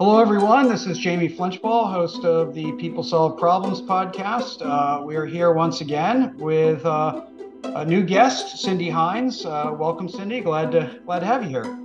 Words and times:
Hello, 0.00 0.18
everyone. 0.18 0.66
This 0.66 0.86
is 0.86 0.96
Jamie 0.96 1.28
Flinchbaugh, 1.28 1.92
host 1.92 2.24
of 2.24 2.54
the 2.54 2.72
People 2.78 3.02
Solve 3.02 3.38
Problems 3.38 3.82
podcast. 3.82 4.62
Uh, 4.62 5.04
we 5.04 5.14
are 5.14 5.26
here 5.26 5.52
once 5.52 5.82
again 5.82 6.34
with 6.38 6.86
uh, 6.86 7.26
a 7.64 7.84
new 7.84 8.02
guest, 8.02 8.56
Cindy 8.62 8.88
Hinds. 8.88 9.44
Uh, 9.44 9.76
welcome, 9.78 10.08
Cindy. 10.08 10.40
Glad 10.40 10.72
to 10.72 10.98
glad 11.04 11.18
to 11.18 11.26
have 11.26 11.42
you 11.42 11.50
here. 11.50 11.78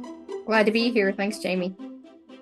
Glad 0.46 0.66
to 0.66 0.72
be 0.72 0.94
here. 0.94 1.12
Thanks, 1.12 1.40
Jamie. 1.40 1.76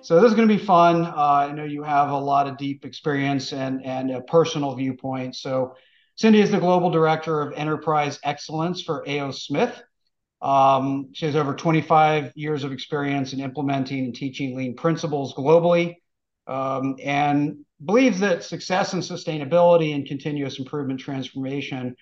So 0.00 0.20
this 0.20 0.30
is 0.30 0.36
going 0.36 0.46
to 0.46 0.56
be 0.56 0.64
fun. 0.64 1.06
Uh, 1.06 1.48
I 1.48 1.50
know 1.50 1.64
you 1.64 1.82
have 1.82 2.10
a 2.10 2.18
lot 2.18 2.46
of 2.46 2.56
deep 2.56 2.84
experience 2.84 3.52
and 3.52 3.84
and 3.84 4.12
a 4.12 4.20
personal 4.20 4.76
viewpoint. 4.76 5.34
So 5.34 5.74
Cindy 6.14 6.40
is 6.40 6.52
the 6.52 6.60
global 6.60 6.88
director 6.88 7.40
of 7.40 7.52
enterprise 7.54 8.20
excellence 8.22 8.80
for 8.80 9.02
A.O. 9.08 9.32
Smith. 9.32 9.82
Um, 10.42 11.10
she 11.12 11.26
has 11.26 11.36
over 11.36 11.54
25 11.54 12.32
years 12.34 12.64
of 12.64 12.72
experience 12.72 13.32
in 13.32 13.40
implementing 13.40 14.04
and 14.04 14.14
teaching 14.14 14.56
lean 14.56 14.76
principles 14.76 15.34
globally 15.34 15.96
um, 16.46 16.96
and 17.02 17.64
believes 17.84 18.20
that 18.20 18.44
success 18.44 18.92
and 18.92 19.02
sustainability 19.02 19.94
and 19.94 20.06
continuous 20.06 20.58
improvement 20.58 21.00
transformation 21.00 21.96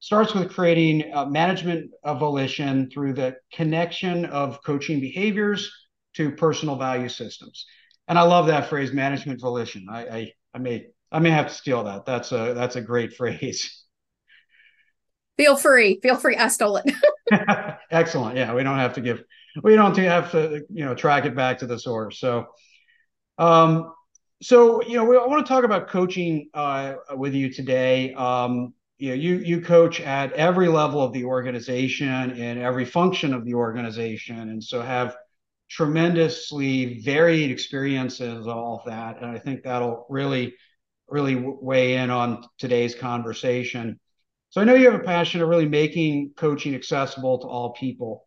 starts 0.00 0.34
with 0.34 0.52
creating 0.52 1.10
management 1.28 1.90
of 2.04 2.20
volition 2.20 2.90
through 2.90 3.14
the 3.14 3.36
connection 3.52 4.26
of 4.26 4.62
coaching 4.62 5.00
behaviors 5.00 5.70
to 6.14 6.30
personal 6.32 6.76
value 6.76 7.08
systems. 7.08 7.66
And 8.08 8.18
I 8.18 8.22
love 8.22 8.46
that 8.46 8.68
phrase, 8.68 8.92
management 8.92 9.40
volition. 9.40 9.86
I, 9.90 10.06
I, 10.06 10.32
I 10.54 10.58
may 10.58 10.86
I 11.10 11.18
may 11.18 11.30
have 11.30 11.48
to 11.48 11.54
steal 11.54 11.84
that. 11.84 12.04
That's 12.04 12.32
a 12.32 12.52
that's 12.54 12.76
a 12.76 12.80
great 12.80 13.12
phrase. 13.16 13.84
Feel 15.36 15.56
free. 15.56 16.00
Feel 16.02 16.16
free. 16.16 16.36
I 16.36 16.48
stole 16.48 16.78
it. 16.78 16.92
Excellent. 17.90 18.36
Yeah, 18.36 18.54
we 18.54 18.62
don't 18.62 18.78
have 18.78 18.94
to 18.94 19.00
give. 19.00 19.22
We 19.62 19.74
don't 19.74 19.96
have 19.96 20.32
to, 20.32 20.64
you 20.68 20.84
know, 20.84 20.94
track 20.94 21.24
it 21.24 21.34
back 21.34 21.58
to 21.58 21.66
the 21.66 21.78
source. 21.78 22.18
So, 22.18 22.46
um, 23.38 23.92
so 24.42 24.82
you 24.82 24.96
know, 24.96 25.04
we, 25.04 25.16
I 25.16 25.24
want 25.26 25.46
to 25.46 25.48
talk 25.48 25.64
about 25.64 25.88
coaching 25.88 26.48
uh, 26.52 26.94
with 27.14 27.34
you 27.34 27.52
today. 27.52 28.12
Um, 28.14 28.74
you 28.98 29.10
know, 29.10 29.14
you 29.14 29.36
you 29.36 29.60
coach 29.60 30.00
at 30.00 30.32
every 30.32 30.68
level 30.68 31.02
of 31.02 31.12
the 31.12 31.24
organization 31.24 32.32
and 32.32 32.58
every 32.58 32.84
function 32.84 33.32
of 33.32 33.44
the 33.44 33.54
organization, 33.54 34.38
and 34.38 34.62
so 34.62 34.82
have 34.82 35.16
tremendously 35.68 37.00
varied 37.00 37.50
experiences, 37.50 38.46
all 38.46 38.78
of 38.78 38.90
that, 38.90 39.20
and 39.20 39.30
I 39.30 39.38
think 39.38 39.64
that'll 39.64 40.06
really, 40.08 40.54
really 41.08 41.34
weigh 41.36 41.96
in 41.96 42.10
on 42.10 42.44
today's 42.58 42.94
conversation. 42.94 43.98
So 44.56 44.62
I 44.62 44.64
know 44.64 44.72
you 44.72 44.90
have 44.90 44.98
a 44.98 45.04
passion 45.04 45.42
of 45.42 45.50
really 45.50 45.68
making 45.68 46.30
coaching 46.34 46.74
accessible 46.74 47.40
to 47.40 47.46
all 47.46 47.74
people, 47.74 48.24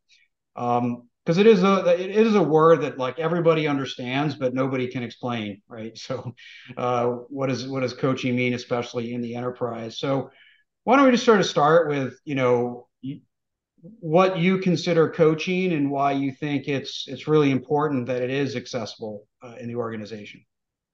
because 0.53 0.77
um, 0.77 1.07
it 1.25 1.47
is 1.47 1.63
a 1.63 1.99
it 1.99 2.11
is 2.11 2.35
a 2.35 2.43
word 2.43 2.81
that 2.81 2.99
like 2.99 3.17
everybody 3.17 3.67
understands, 3.67 4.35
but 4.35 4.53
nobody 4.53 4.85
can 4.89 5.01
explain, 5.01 5.63
right? 5.67 5.91
So, 5.97 6.35
uh, 6.77 7.07
what 7.07 7.49
is 7.49 7.67
what 7.67 7.79
does 7.79 7.95
coaching 7.95 8.35
mean, 8.35 8.53
especially 8.53 9.11
in 9.11 9.21
the 9.21 9.33
enterprise? 9.33 9.97
So, 9.97 10.29
why 10.83 10.97
don't 10.97 11.05
we 11.05 11.11
just 11.13 11.25
sort 11.25 11.39
of 11.39 11.47
start 11.47 11.89
with 11.89 12.19
you 12.25 12.35
know 12.35 12.87
what 13.99 14.37
you 14.37 14.59
consider 14.59 15.09
coaching 15.09 15.73
and 15.73 15.89
why 15.89 16.11
you 16.11 16.31
think 16.31 16.67
it's 16.67 17.05
it's 17.07 17.27
really 17.27 17.49
important 17.49 18.05
that 18.05 18.21
it 18.21 18.29
is 18.29 18.55
accessible 18.55 19.25
uh, 19.41 19.55
in 19.59 19.67
the 19.67 19.77
organization. 19.77 20.45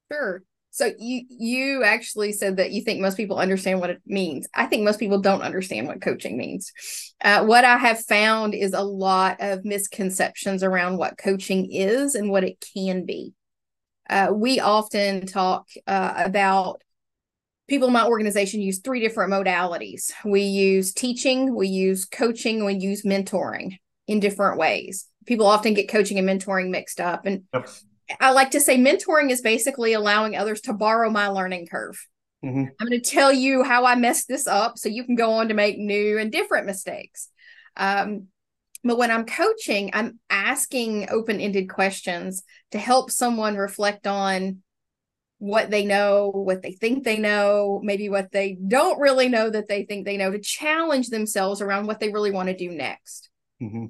Sure. 0.09 0.44
So 0.75 0.91
you 0.99 1.21
you 1.29 1.83
actually 1.85 2.33
said 2.33 2.57
that 2.57 2.71
you 2.71 2.81
think 2.81 2.99
most 2.99 3.15
people 3.15 3.37
understand 3.37 3.79
what 3.79 3.91
it 3.91 4.01
means. 4.05 4.45
I 4.53 4.65
think 4.65 4.83
most 4.83 4.99
people 4.99 5.21
don't 5.21 5.41
understand 5.41 5.87
what 5.87 6.01
coaching 6.01 6.37
means. 6.37 6.73
Uh, 7.23 7.45
what 7.45 7.63
I 7.63 7.77
have 7.77 8.03
found 8.03 8.53
is 8.53 8.73
a 8.73 8.81
lot 8.81 9.37
of 9.39 9.63
misconceptions 9.63 10.63
around 10.63 10.97
what 10.97 11.17
coaching 11.17 11.71
is 11.71 12.15
and 12.15 12.29
what 12.29 12.43
it 12.43 12.61
can 12.73 13.05
be. 13.05 13.31
Uh, 14.09 14.33
we 14.33 14.59
often 14.59 15.25
talk 15.25 15.69
uh, 15.87 16.13
about 16.17 16.81
people 17.69 17.87
in 17.87 17.93
my 17.93 18.05
organization 18.05 18.59
use 18.59 18.80
three 18.80 18.99
different 18.99 19.31
modalities. 19.31 20.11
We 20.25 20.41
use 20.41 20.91
teaching, 20.93 21.55
we 21.55 21.69
use 21.69 22.03
coaching, 22.03 22.65
we 22.65 22.73
use 22.73 23.03
mentoring 23.03 23.77
in 24.08 24.19
different 24.19 24.59
ways. 24.59 25.08
People 25.25 25.45
often 25.47 25.73
get 25.73 25.87
coaching 25.87 26.19
and 26.19 26.27
mentoring 26.27 26.69
mixed 26.69 26.99
up, 26.99 27.25
and 27.25 27.43
yep 27.53 27.69
I 28.20 28.32
like 28.32 28.52
to 28.52 28.60
say 28.60 28.77
mentoring 28.77 29.32
is 29.32 29.42
basically 29.42 29.93
allowing 29.93 30.36
others 30.36 30.61
to 30.61 30.73
borrow 30.73 31.10
my 31.10 31.27
learning 31.27 31.67
curve. 31.67 32.08
Mm-hmm. 32.43 32.66
I'm 32.80 32.88
going 32.88 33.02
to 33.02 33.10
tell 33.10 33.33
you 33.33 33.64
how 33.64 33.86
I 33.86 33.95
messed 33.95 34.27
this 34.27 34.45
up 34.45 34.77
so 34.77 34.89
you 34.89 35.04
can 35.04 35.16
go 35.16 35.33
on 35.33 35.48
to 35.48 35.54
make 35.54 35.77
new 35.77 36.17
and 36.20 36.32
different 36.32 36.67
mistakes. 36.67 37.30
Um, 37.76 38.27
but 38.83 38.99
when 38.99 39.10
I'm 39.10 39.26
coaching, 39.26 39.89
I'm 39.94 40.20
asking 40.30 41.10
open 41.10 41.42
ended 41.42 41.70
questions 41.70 42.44
to 42.71 42.77
help 42.77 43.10
someone 43.10 43.55
reflect 43.55 44.05
on 44.05 44.61
what 45.39 45.71
they 45.71 45.86
know, 45.86 46.30
what 46.30 46.61
they 46.61 46.71
think 46.71 47.04
they 47.04 47.17
know, 47.17 47.82
maybe 47.83 48.10
what 48.10 48.32
they 48.32 48.58
don't 48.67 48.99
really 48.99 49.27
know 49.27 49.49
that 49.49 49.67
they 49.67 49.83
think 49.83 50.05
they 50.05 50.17
know, 50.17 50.32
to 50.32 50.39
challenge 50.39 51.10
themselves 51.10 51.61
around 51.61 51.88
what 51.88 51.99
they 51.99 52.10
really 52.10 52.32
want 52.32 52.48
to 52.49 52.55
do 52.55 52.70
next. 52.70 53.30
Mm-hmm. 53.61 53.88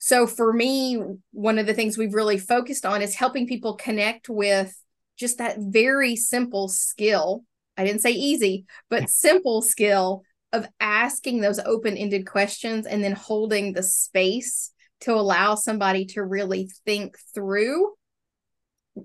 So 0.00 0.26
for 0.26 0.52
me, 0.52 0.98
one 1.32 1.58
of 1.58 1.66
the 1.66 1.74
things 1.74 1.96
we've 1.96 2.14
really 2.14 2.38
focused 2.38 2.86
on 2.86 3.02
is 3.02 3.14
helping 3.14 3.46
people 3.46 3.74
connect 3.74 4.30
with 4.30 4.74
just 5.18 5.38
that 5.38 5.58
very 5.58 6.16
simple 6.16 6.68
skill. 6.68 7.44
I 7.76 7.84
didn't 7.84 8.00
say 8.00 8.12
easy, 8.12 8.64
but 8.88 9.10
simple 9.10 9.60
skill 9.60 10.22
of 10.52 10.66
asking 10.80 11.40
those 11.40 11.58
open 11.60 11.98
ended 11.98 12.26
questions 12.26 12.86
and 12.86 13.04
then 13.04 13.12
holding 13.12 13.74
the 13.74 13.82
space 13.82 14.72
to 15.00 15.12
allow 15.12 15.54
somebody 15.54 16.06
to 16.06 16.24
really 16.24 16.70
think 16.86 17.18
through 17.34 17.92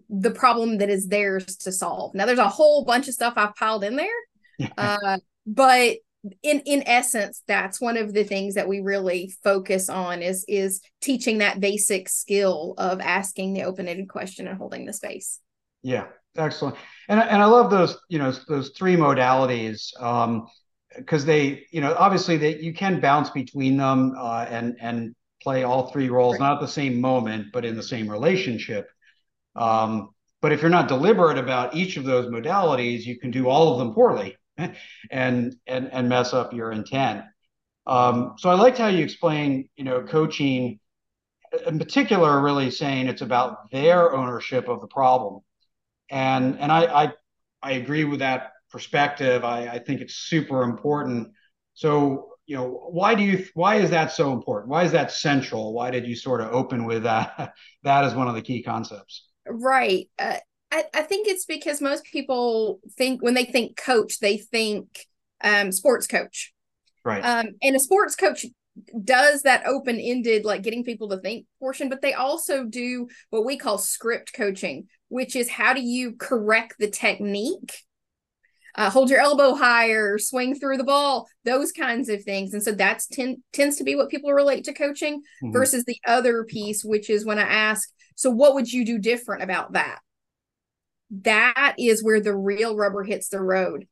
the 0.10 0.32
problem 0.32 0.78
that 0.78 0.90
is 0.90 1.08
theirs 1.08 1.58
to 1.58 1.74
solve. 1.74 2.16
Now, 2.16 2.26
there's 2.26 2.40
a 2.40 2.48
whole 2.48 2.86
bunch 2.86 3.10
of 3.10 3.14
stuff 3.14 3.34
I've 3.36 3.56
piled 3.56 3.84
in 3.84 3.98
there, 3.98 4.70
uh, 4.78 5.18
but 5.46 5.98
in 6.44 6.60
in 6.62 6.84
essence 6.88 7.44
that's 7.48 7.80
one 7.80 7.98
of 7.98 8.14
the 8.14 8.24
things 8.24 8.56
that 8.56 8.68
we 8.68 8.80
really 8.80 9.34
focus 9.44 9.90
on 9.90 10.22
is 10.22 10.46
is 10.48 10.82
teaching 11.02 11.40
that 11.40 11.60
basic 11.60 12.10
skill 12.10 12.74
of 12.78 13.00
asking 13.00 13.54
the 13.54 13.64
open-ended 13.64 14.10
question 14.10 14.48
and 14.48 14.58
holding 14.58 14.86
the 14.86 14.94
space. 14.94 15.40
Yeah 15.84 16.08
excellent. 16.38 16.76
And, 17.08 17.20
and 17.20 17.42
i 17.42 17.46
love 17.46 17.70
those 17.70 17.98
you 18.10 18.20
know 18.20 18.32
those 18.48 18.70
three 18.70 18.96
modalities 18.96 20.00
um 20.02 20.48
because 20.98 21.26
they 21.26 21.66
you 21.72 21.82
know 21.82 21.96
obviously 21.98 22.38
that 22.38 22.62
you 22.62 22.74
can 22.74 23.00
bounce 23.00 23.30
between 23.30 23.78
them 23.78 24.16
uh, 24.18 24.46
and 24.50 24.76
and 24.80 25.16
play 25.42 25.64
all 25.64 25.92
three 25.92 26.10
roles 26.10 26.34
right. 26.34 26.40
not 26.40 26.56
at 26.56 26.62
the 26.62 26.68
same 26.68 27.00
moment 27.00 27.48
but 27.54 27.66
in 27.66 27.76
the 27.76 27.84
same 27.84 28.10
relationship. 28.10 28.90
Um 29.56 30.10
but 30.42 30.52
if 30.52 30.62
you're 30.62 30.70
not 30.70 30.88
deliberate 30.88 31.38
about 31.38 31.76
each 31.76 31.98
of 31.98 32.04
those 32.04 32.28
modalities 32.28 33.06
you 33.06 33.20
can 33.20 33.32
do 33.32 33.48
all 33.48 33.74
of 33.74 33.80
them 33.80 33.94
poorly 33.94 34.36
and 34.58 35.56
and 35.68 35.90
and 35.92 36.10
mess 36.10 36.34
up 36.34 36.54
your 36.54 36.72
intent. 36.72 37.24
Um, 37.88 38.34
so 38.38 38.50
I 38.50 38.56
liked 38.56 38.78
how 38.78 38.88
you 38.88 39.04
explain, 39.04 39.70
you 39.76 39.84
know, 39.84 40.02
coaching 40.02 40.80
in 41.68 41.80
particular, 41.80 42.42
really 42.42 42.72
saying 42.72 43.08
it's 43.08 43.22
about 43.22 43.72
their 43.72 44.14
ownership 44.14 44.68
of 44.68 44.82
the 44.82 44.88
problem, 44.88 45.42
and 46.10 46.60
and 46.60 46.72
I 46.72 47.04
I, 47.04 47.14
I 47.62 47.72
agree 47.74 48.04
with 48.04 48.20
that 48.20 48.54
perspective. 48.72 49.44
I, 49.44 49.68
I 49.68 49.80
think 49.80 50.02
it's 50.02 50.16
super 50.16 50.64
important. 50.64 51.30
So 51.74 52.32
you 52.46 52.56
know, 52.56 52.90
why 52.92 53.16
do 53.16 53.24
you 53.24 53.46
why 53.54 53.76
is 53.76 53.90
that 53.90 54.12
so 54.12 54.34
important? 54.34 54.70
Why 54.70 54.84
is 54.84 54.92
that 54.92 55.12
central? 55.12 55.74
Why 55.74 55.92
did 55.92 56.06
you 56.06 56.16
sort 56.16 56.42
of 56.42 56.52
open 56.52 56.86
with 56.86 57.04
that 57.04 57.54
that 57.84 58.04
as 58.04 58.14
one 58.14 58.28
of 58.28 58.36
the 58.36 58.42
key 58.42 58.64
concepts? 58.64 59.28
Right. 59.48 60.10
Uh, 60.18 60.38
I, 60.76 60.84
I 60.94 61.02
think 61.04 61.28
it's 61.30 61.46
because 61.46 61.80
most 61.80 62.04
people 62.04 62.82
think 62.98 63.22
when 63.22 63.34
they 63.34 63.46
think 63.46 63.78
coach, 63.78 64.20
they 64.20 64.38
think 64.38 65.08
um, 65.42 65.72
sports 65.72 66.06
coach. 66.06 66.54
Right. 67.06 67.22
Um, 67.22 67.52
and 67.62 67.76
a 67.76 67.80
sports 67.80 68.16
coach 68.16 68.46
does 69.04 69.44
that 69.44 69.66
open 69.66 69.98
ended, 69.98 70.44
like 70.44 70.64
getting 70.64 70.84
people 70.84 71.08
to 71.10 71.18
think 71.18 71.46
portion, 71.60 71.88
but 71.88 72.02
they 72.02 72.14
also 72.14 72.66
do 72.66 73.08
what 73.30 73.46
we 73.46 73.58
call 73.58 73.78
script 73.78 74.34
coaching, 74.34 74.88
which 75.08 75.38
is 75.38 75.50
how 75.50 75.74
do 75.74 75.82
you 75.82 76.16
correct 76.18 76.76
the 76.78 76.90
technique? 76.90 77.72
Uh, 78.78 78.90
hold 78.90 79.10
your 79.10 79.22
elbow 79.22 79.56
higher, 79.56 80.18
swing 80.18 80.60
through 80.60 80.76
the 80.76 80.84
ball, 80.84 81.30
those 81.46 81.72
kinds 81.72 82.10
of 82.10 82.22
things. 82.24 82.54
And 82.54 82.62
so 82.62 82.74
that's 82.74 83.08
ten, 83.08 83.42
tends 83.54 83.78
to 83.78 83.86
be 83.86 83.96
what 83.96 84.10
people 84.10 84.34
relate 84.34 84.66
to 84.66 84.74
coaching 84.74 85.22
mm-hmm. 85.42 85.54
versus 85.54 85.86
the 85.86 85.98
other 86.06 86.44
piece, 86.44 86.84
which 86.84 87.10
is 87.10 87.24
when 87.24 87.40
I 87.40 87.44
ask, 87.44 87.90
so 88.16 88.30
what 88.30 88.56
would 88.56 88.70
you 88.70 88.84
do 88.84 88.98
different 89.00 89.44
about 89.44 89.72
that? 89.74 90.00
That 91.24 91.76
is 91.78 92.04
where 92.04 92.20
the 92.20 92.36
real 92.36 92.76
rubber 92.76 93.04
hits 93.04 93.30
the 93.30 93.42
road. 93.42 93.88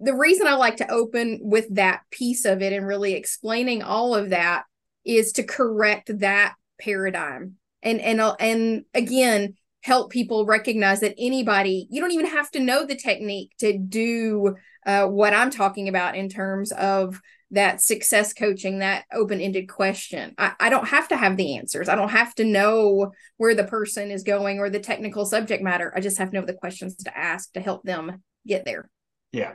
The 0.00 0.14
reason 0.14 0.46
I 0.46 0.54
like 0.54 0.76
to 0.78 0.90
open 0.90 1.40
with 1.42 1.74
that 1.74 2.02
piece 2.10 2.44
of 2.44 2.60
it 2.62 2.72
and 2.72 2.86
really 2.86 3.14
explaining 3.14 3.82
all 3.82 4.14
of 4.14 4.30
that 4.30 4.64
is 5.04 5.32
to 5.32 5.42
correct 5.42 6.18
that 6.18 6.54
paradigm. 6.80 7.56
And 7.82 8.00
and 8.00 8.20
uh, 8.20 8.36
and 8.38 8.84
again, 8.94 9.54
help 9.82 10.10
people 10.10 10.46
recognize 10.46 11.00
that 11.00 11.14
anybody 11.18 11.86
you 11.90 12.00
don't 12.00 12.12
even 12.12 12.26
have 12.26 12.50
to 12.52 12.60
know 12.60 12.86
the 12.86 12.96
technique 12.96 13.52
to 13.58 13.76
do 13.76 14.54
uh, 14.86 15.06
what 15.06 15.34
i'm 15.34 15.50
talking 15.50 15.88
about 15.88 16.16
in 16.16 16.28
terms 16.28 16.72
of 16.72 17.20
that 17.52 17.82
success 17.82 18.32
coaching, 18.32 18.78
that 18.78 19.04
open 19.12 19.40
ended 19.40 19.68
question. 19.68 20.34
I, 20.38 20.52
I 20.58 20.70
don't 20.70 20.88
have 20.88 21.08
to 21.08 21.16
have 21.16 21.36
the 21.36 21.56
answers. 21.56 21.88
I 21.88 21.94
don't 21.94 22.08
have 22.08 22.34
to 22.36 22.44
know 22.44 23.12
where 23.36 23.54
the 23.54 23.64
person 23.64 24.10
is 24.10 24.22
going 24.22 24.58
or 24.58 24.70
the 24.70 24.80
technical 24.80 25.26
subject 25.26 25.62
matter. 25.62 25.92
I 25.94 26.00
just 26.00 26.18
have 26.18 26.30
to 26.30 26.40
know 26.40 26.46
the 26.46 26.54
questions 26.54 26.96
to 26.96 27.16
ask 27.16 27.52
to 27.52 27.60
help 27.60 27.84
them 27.84 28.22
get 28.46 28.64
there. 28.64 28.90
Yeah. 29.32 29.52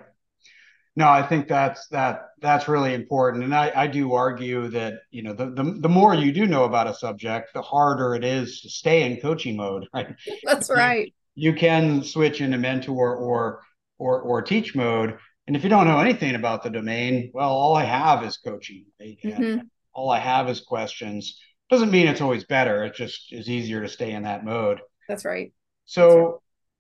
No, 0.96 1.08
I 1.08 1.22
think 1.22 1.48
that's 1.48 1.88
that 1.90 2.30
that's 2.40 2.68
really 2.68 2.96
important. 2.96 3.44
And 3.44 3.54
I, 3.54 3.72
I 3.76 3.88
do 3.88 4.14
argue 4.14 4.68
that, 4.70 4.96
you 5.12 5.22
know, 5.22 5.34
the, 5.34 5.52
the 5.52 5.64
the 5.82 5.90
more 5.90 6.16
you 6.16 6.32
do 6.32 6.48
know 6.48 6.64
about 6.64 6.88
a 6.88 6.94
subject, 6.94 7.54
the 7.54 7.62
harder 7.62 8.16
it 8.16 8.24
is 8.24 8.62
to 8.62 8.70
stay 8.70 9.04
in 9.04 9.22
coaching 9.22 9.58
mode, 9.58 9.88
right? 9.94 10.16
That's 10.44 10.72
right. 10.72 11.14
You, 11.36 11.52
you 11.52 11.58
can 11.58 12.04
switch 12.04 12.42
into 12.42 12.58
mentor 12.58 13.16
or 13.16 13.62
or 14.00 14.22
or 14.22 14.42
teach 14.42 14.76
mode 14.76 15.18
and 15.48 15.56
if 15.56 15.64
you 15.64 15.70
don't 15.70 15.88
know 15.88 16.00
anything 16.00 16.36
about 16.36 16.62
the 16.62 16.70
domain, 16.70 17.32
well, 17.34 17.50
all 17.50 17.76
I 17.76 17.86
have 17.86 18.24
is 18.24 18.38
coaching. 18.38 18.86
Mm-hmm. 19.02 19.60
All 19.94 20.12
I 20.12 20.20
have 20.20 20.50
is 20.50 20.60
questions. 20.60 21.40
Doesn't 21.70 21.90
mean 21.90 22.08
it's 22.08 22.22
always 22.22 22.44
better. 22.44 22.84
It 22.84 22.96
just 22.96 23.32
is 23.32 23.50
easier 23.50 23.82
to 23.82 23.88
stay 23.88 24.12
in 24.12 24.24
that 24.24 24.44
mode. 24.44 24.82
That's 25.08 25.24
right. 25.24 25.54
So, 25.86 26.26
right. 26.26 26.34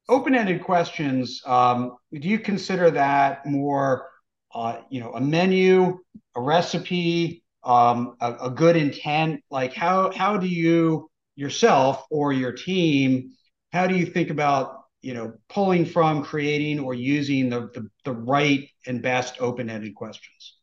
open-ended 0.09 0.63
questions. 0.63 1.41
Um, 1.45 1.95
do 2.11 2.27
you 2.27 2.39
consider 2.39 2.91
that 2.91 3.45
more, 3.45 4.09
uh, 4.53 4.81
you 4.89 4.99
know, 4.99 5.13
a 5.13 5.21
menu, 5.21 5.99
a 6.35 6.41
recipe, 6.41 7.43
um, 7.63 8.15
a, 8.19 8.33
a 8.33 8.49
good 8.49 8.75
intent? 8.75 9.41
Like, 9.49 9.73
how 9.73 10.11
how 10.11 10.37
do 10.37 10.47
you 10.47 11.09
yourself 11.35 12.05
or 12.11 12.33
your 12.33 12.51
team? 12.51 13.31
How 13.71 13.87
do 13.87 13.95
you 13.95 14.05
think 14.05 14.29
about 14.29 14.76
you 15.01 15.13
know 15.13 15.33
pulling 15.49 15.85
from 15.85 16.23
creating 16.23 16.79
or 16.79 16.93
using 16.93 17.49
the 17.49 17.69
the, 17.73 17.89
the 18.05 18.11
right 18.11 18.69
and 18.85 19.01
best 19.01 19.35
open-ended 19.39 19.95
questions. 19.95 20.57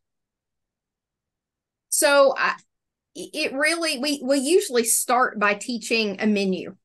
So 1.89 2.33
I, 2.37 2.55
it 3.15 3.53
really 3.53 3.99
we 3.99 4.21
we 4.23 4.37
usually 4.39 4.83
start 4.83 5.39
by 5.39 5.53
teaching 5.53 6.17
a 6.19 6.27
menu 6.27 6.75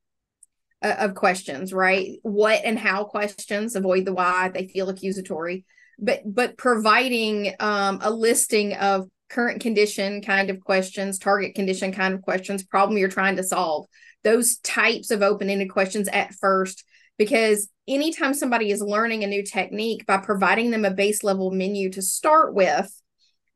uh, 0.83 0.95
of 0.99 1.15
questions 1.15 1.73
right? 1.73 2.19
What 2.23 2.61
and 2.65 2.79
how 2.79 3.05
questions 3.05 3.75
avoid 3.75 4.05
the 4.05 4.13
why 4.13 4.49
they 4.49 4.69
feel 4.69 4.89
accusatory 4.89 5.65
but 6.01 6.23
but 6.25 6.57
providing 6.57 7.55
um, 7.61 7.99
a 8.03 8.11
listing 8.11 8.75
of 8.75 9.09
current 9.29 9.61
condition 9.61 10.23
kind 10.23 10.51
of 10.51 10.61
questions 10.61 11.19
target 11.19 11.55
condition 11.55 11.93
kind 11.93 12.15
of 12.15 12.23
questions 12.23 12.65
problem 12.65 12.99
you're 12.99 13.09
trying 13.09 13.37
to 13.37 13.45
solve. 13.45 13.87
Those 14.25 14.59
types 14.59 15.11
of 15.11 15.23
open-ended 15.23 15.71
questions 15.71 16.09
at 16.09 16.35
first 16.35 16.85
because 17.21 17.69
anytime 17.87 18.33
somebody 18.33 18.71
is 18.71 18.81
learning 18.81 19.25
a 19.25 19.27
new 19.27 19.43
technique 19.43 20.07
by 20.07 20.17
providing 20.17 20.71
them 20.71 20.87
a 20.87 20.91
base 20.91 21.23
level 21.23 21.51
menu 21.51 21.91
to 21.91 22.01
start 22.01 22.55
with 22.55 22.91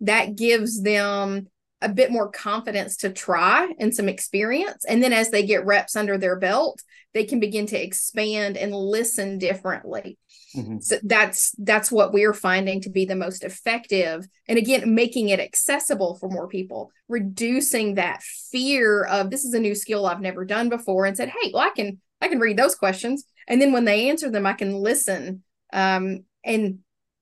that 0.03 0.37
gives 0.37 0.83
them 0.83 1.47
a 1.81 1.89
bit 1.89 2.13
more 2.13 2.31
confidence 2.31 2.99
to 2.99 3.11
try 3.11 3.73
and 3.79 3.95
some 3.95 4.07
experience. 4.07 4.85
And 4.85 5.03
then 5.03 5.15
as 5.15 5.31
they 5.31 5.47
get 5.47 5.65
reps 5.65 5.97
under 5.97 6.19
their 6.19 6.39
belt 6.39 6.83
they 7.15 7.25
can 7.25 7.39
begin 7.39 7.65
to 7.65 7.81
expand 7.81 8.57
and 8.57 8.75
listen 8.75 9.39
differently. 9.39 10.19
Mm-hmm. 10.55 10.81
so 10.81 10.99
that's 11.03 11.55
that's 11.59 11.91
what 11.91 12.13
we're 12.13 12.35
finding 12.35 12.81
to 12.83 12.91
be 12.91 13.07
the 13.07 13.17
most 13.17 13.45
effective. 13.45 14.29
And 14.47 14.59
again 14.59 14.95
making 14.95 15.31
it 15.31 15.41
accessible 15.41 16.17
for 16.17 16.29
more 16.29 16.49
people 16.49 16.91
reducing 17.09 17.95
that 17.95 18.23
fear 18.23 19.05
of 19.05 19.31
this 19.31 19.45
is 19.45 19.55
a 19.55 19.61
new 19.61 19.75
skill 19.75 20.07
i've 20.07 20.21
never 20.21 20.45
done 20.45 20.71
before 20.71 21.05
and 21.05 21.17
said 21.17 21.29
hey 21.29 21.51
well 21.53 21.63
i 21.63 21.71
can 21.71 22.01
i 22.21 22.29
can 22.29 22.39
read 22.39 22.57
those 22.57 22.75
questions. 22.75 23.25
And 23.47 23.61
then 23.61 23.73
when 23.73 23.85
they 23.85 24.09
answer 24.09 24.31
them 24.31 24.47
i 24.47 24.53
can 24.53 24.73
listen 24.75 25.43
um, 25.73 26.25
and 26.45 26.79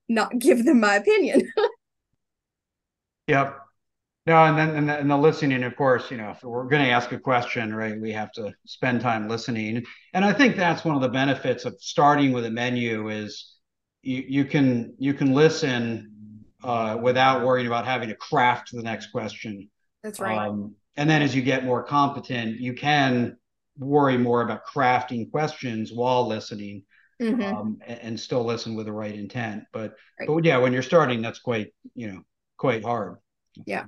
not 0.09 0.39
give 0.39 0.65
them 0.65 0.81
my 0.81 0.97
opinion. 0.97 1.51
Yep. 3.29 3.57
No 4.27 4.45
and 4.45 4.59
then 4.59 4.71
and 4.77 4.89
the, 4.89 4.99
and 4.99 5.11
the 5.11 5.17
listening 5.17 5.63
of 5.65 5.75
course 5.77 6.11
you 6.11 6.17
know 6.17 6.31
if 6.31 6.43
we're 6.45 6.69
going 6.69 6.85
to 6.85 6.91
ask 6.91 7.11
a 7.13 7.19
question 7.19 7.75
right 7.75 8.01
we 8.01 8.13
have 8.13 8.31
to 8.33 8.53
spend 8.67 9.01
time 9.01 9.29
listening. 9.29 9.85
And 10.13 10.25
i 10.25 10.33
think 10.33 10.57
that's 10.57 10.85
one 10.85 10.95
of 10.95 11.03
the 11.03 11.09
benefits 11.09 11.65
of 11.65 11.77
starting 11.81 12.33
with 12.33 12.45
a 12.45 12.51
menu 12.51 13.09
is 13.09 13.57
you, 14.03 14.25
you 14.29 14.45
can 14.45 14.95
you 14.99 15.15
can 15.15 15.33
listen 15.33 16.45
uh, 16.63 16.99
without 17.01 17.45
worrying 17.45 17.67
about 17.67 17.87
having 17.87 18.09
to 18.09 18.15
craft 18.15 18.71
the 18.73 18.83
next 18.83 19.09
question. 19.09 19.69
That's 20.03 20.21
right. 20.21 20.47
Um, 20.47 20.75
and 20.97 21.11
then 21.11 21.23
as 21.23 21.35
you 21.35 21.43
get 21.43 21.65
more 21.65 21.83
competent 21.83 22.61
you 22.61 22.75
can 22.75 23.37
worry 23.79 24.19
more 24.19 24.43
about 24.43 24.67
crafting 24.67 25.31
questions 25.31 25.93
while 25.93 26.27
listening 26.27 26.85
mm-hmm. 27.21 27.43
um, 27.43 27.79
and, 27.87 28.01
and, 28.01 28.21
still 28.21 28.45
listen 28.45 28.75
with 28.75 28.87
the 28.87 28.93
right 28.93 29.15
intent. 29.15 29.65
But 29.73 29.95
right. 30.19 30.27
but 30.27 30.45
yeah, 30.45 30.59
when 30.59 30.73
you're 30.73 30.83
starting, 30.83 31.23
that's 31.23 31.39
quite 31.39 31.73
you 31.95 32.09
know 32.09 32.23
quite 32.57 32.85
hard. 32.85 33.17
Yeah. 33.67 33.85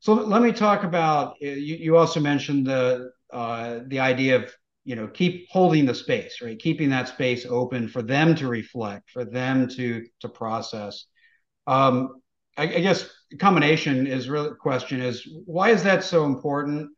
So 0.00 0.14
let 0.14 0.42
me 0.42 0.52
talk 0.52 0.84
about 0.84 1.32
uh, 1.42 1.46
you. 1.46 1.76
You 1.76 1.96
also 1.96 2.20
mentioned 2.20 2.66
the 2.66 3.10
uh, 3.32 3.80
the 3.86 4.00
idea 4.00 4.36
of 4.36 4.52
you 4.84 4.96
know 4.96 5.06
keep 5.06 5.46
holding 5.50 5.86
the 5.86 5.94
space 5.94 6.40
right 6.42 6.58
keeping 6.58 6.90
that 6.90 7.08
space 7.08 7.46
open 7.48 7.88
for 7.88 8.02
them 8.02 8.34
to 8.34 8.48
reflect 8.48 9.10
for 9.10 9.24
them 9.24 9.68
to 9.68 10.04
to 10.18 10.28
process 10.28 11.06
um 11.68 12.20
i, 12.56 12.64
I 12.64 12.80
guess 12.80 13.08
combination 13.38 14.08
is 14.08 14.28
really 14.28 14.50
question 14.60 15.00
is 15.00 15.24
why 15.46 15.70
is 15.70 15.84
that 15.84 16.02
so 16.02 16.24
important 16.24 16.90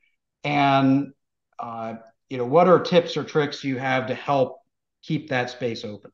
and 0.44 1.12
uh, 1.58 1.94
you 2.28 2.38
know, 2.38 2.46
what 2.46 2.68
are 2.68 2.80
tips 2.80 3.16
or 3.16 3.24
tricks 3.24 3.64
you 3.64 3.78
have 3.78 4.06
to 4.06 4.14
help 4.14 4.58
keep 5.02 5.28
that 5.28 5.50
space 5.50 5.84
open? 5.84 6.10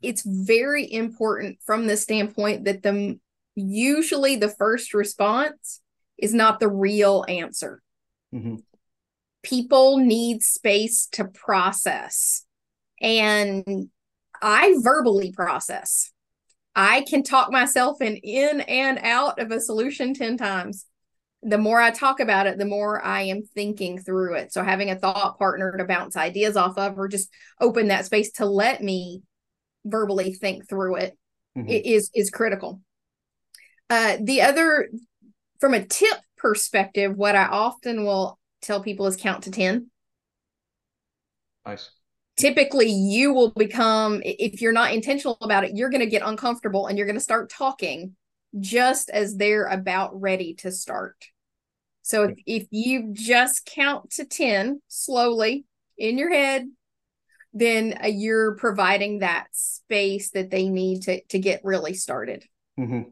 It's 0.00 0.22
very 0.24 0.90
important 0.90 1.58
from 1.66 1.86
the 1.86 1.96
standpoint 1.96 2.64
that 2.64 2.82
the 2.82 3.18
usually 3.54 4.36
the 4.36 4.48
first 4.48 4.94
response 4.94 5.80
is 6.18 6.32
not 6.32 6.60
the 6.60 6.68
real 6.68 7.24
answer. 7.28 7.82
Mm-hmm. 8.34 8.56
People 9.42 9.98
need 9.98 10.42
space 10.42 11.06
to 11.12 11.26
process. 11.26 12.44
And 13.00 13.90
I 14.40 14.76
verbally 14.80 15.32
process. 15.32 16.10
I 16.74 17.02
can 17.08 17.22
talk 17.22 17.50
myself 17.50 18.00
in 18.00 18.16
in 18.16 18.60
and 18.60 18.98
out 19.02 19.38
of 19.38 19.50
a 19.50 19.60
solution 19.60 20.14
10 20.14 20.36
times 20.36 20.86
the 21.42 21.58
more 21.58 21.80
I 21.80 21.90
talk 21.90 22.20
about 22.20 22.46
it, 22.46 22.58
the 22.58 22.64
more 22.64 23.04
I 23.04 23.22
am 23.22 23.42
thinking 23.42 23.98
through 23.98 24.34
it. 24.36 24.52
So 24.52 24.62
having 24.62 24.90
a 24.90 24.96
thought 24.96 25.38
partner 25.38 25.76
to 25.76 25.84
bounce 25.84 26.16
ideas 26.16 26.56
off 26.56 26.78
of, 26.78 26.98
or 26.98 27.08
just 27.08 27.30
open 27.60 27.88
that 27.88 28.06
space 28.06 28.32
to 28.32 28.46
let 28.46 28.82
me 28.82 29.22
verbally 29.84 30.32
think 30.32 30.68
through 30.68 30.96
it, 30.96 31.16
mm-hmm. 31.56 31.68
is 31.68 32.10
is 32.14 32.30
critical. 32.30 32.80
Uh, 33.88 34.16
the 34.20 34.42
other, 34.42 34.88
from 35.60 35.74
a 35.74 35.84
tip 35.84 36.18
perspective, 36.36 37.16
what 37.16 37.36
I 37.36 37.46
often 37.46 38.04
will 38.04 38.38
tell 38.62 38.82
people 38.82 39.06
is 39.06 39.16
count 39.16 39.44
to 39.44 39.50
ten. 39.50 39.90
Nice. 41.64 41.90
Typically, 42.36 42.90
you 42.90 43.32
will 43.32 43.52
become 43.52 44.20
if 44.24 44.60
you're 44.60 44.72
not 44.72 44.92
intentional 44.92 45.38
about 45.40 45.64
it, 45.64 45.76
you're 45.76 45.90
going 45.90 46.00
to 46.00 46.06
get 46.06 46.22
uncomfortable 46.22 46.86
and 46.86 46.98
you're 46.98 47.06
going 47.06 47.16
to 47.16 47.20
start 47.20 47.50
talking 47.50 48.16
just 48.58 49.10
as 49.10 49.36
they're 49.36 49.66
about 49.66 50.20
ready 50.20 50.54
to 50.54 50.70
start. 50.70 51.16
So 52.06 52.22
if, 52.22 52.38
if 52.46 52.66
you 52.70 53.08
just 53.14 53.66
count 53.66 54.10
to 54.12 54.24
10 54.24 54.80
slowly 54.86 55.64
in 55.98 56.18
your 56.18 56.32
head, 56.32 56.68
then 57.52 57.98
uh, 58.00 58.06
you're 58.06 58.54
providing 58.54 59.18
that 59.18 59.48
space 59.50 60.30
that 60.30 60.48
they 60.48 60.68
need 60.68 61.02
to, 61.02 61.20
to 61.24 61.40
get 61.40 61.62
really 61.64 61.94
started. 61.94 62.44
Mm-hmm. 62.78 63.10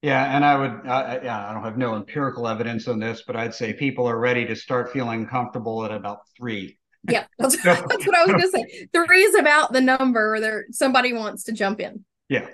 Yeah, 0.00 0.24
and 0.34 0.42
I 0.42 0.56
would, 0.56 0.70
uh, 0.86 1.20
yeah, 1.22 1.50
I 1.50 1.52
don't 1.52 1.64
have 1.64 1.76
no 1.76 1.96
empirical 1.96 2.48
evidence 2.48 2.88
on 2.88 2.98
this, 2.98 3.24
but 3.26 3.36
I'd 3.36 3.54
say 3.54 3.74
people 3.74 4.08
are 4.08 4.18
ready 4.18 4.46
to 4.46 4.56
start 4.56 4.90
feeling 4.90 5.26
comfortable 5.26 5.84
at 5.84 5.90
about 5.90 6.20
three. 6.34 6.78
Yeah, 7.10 7.26
that's, 7.38 7.62
that's 7.62 8.06
what 8.06 8.16
I 8.16 8.24
was 8.24 8.32
going 8.32 8.40
to 8.40 8.48
say. 8.48 8.88
Three 8.90 9.22
is 9.22 9.34
about 9.34 9.74
the 9.74 9.82
number 9.82 10.40
that 10.40 10.62
somebody 10.70 11.12
wants 11.12 11.44
to 11.44 11.52
jump 11.52 11.80
in. 11.80 12.06
Yeah, 12.30 12.46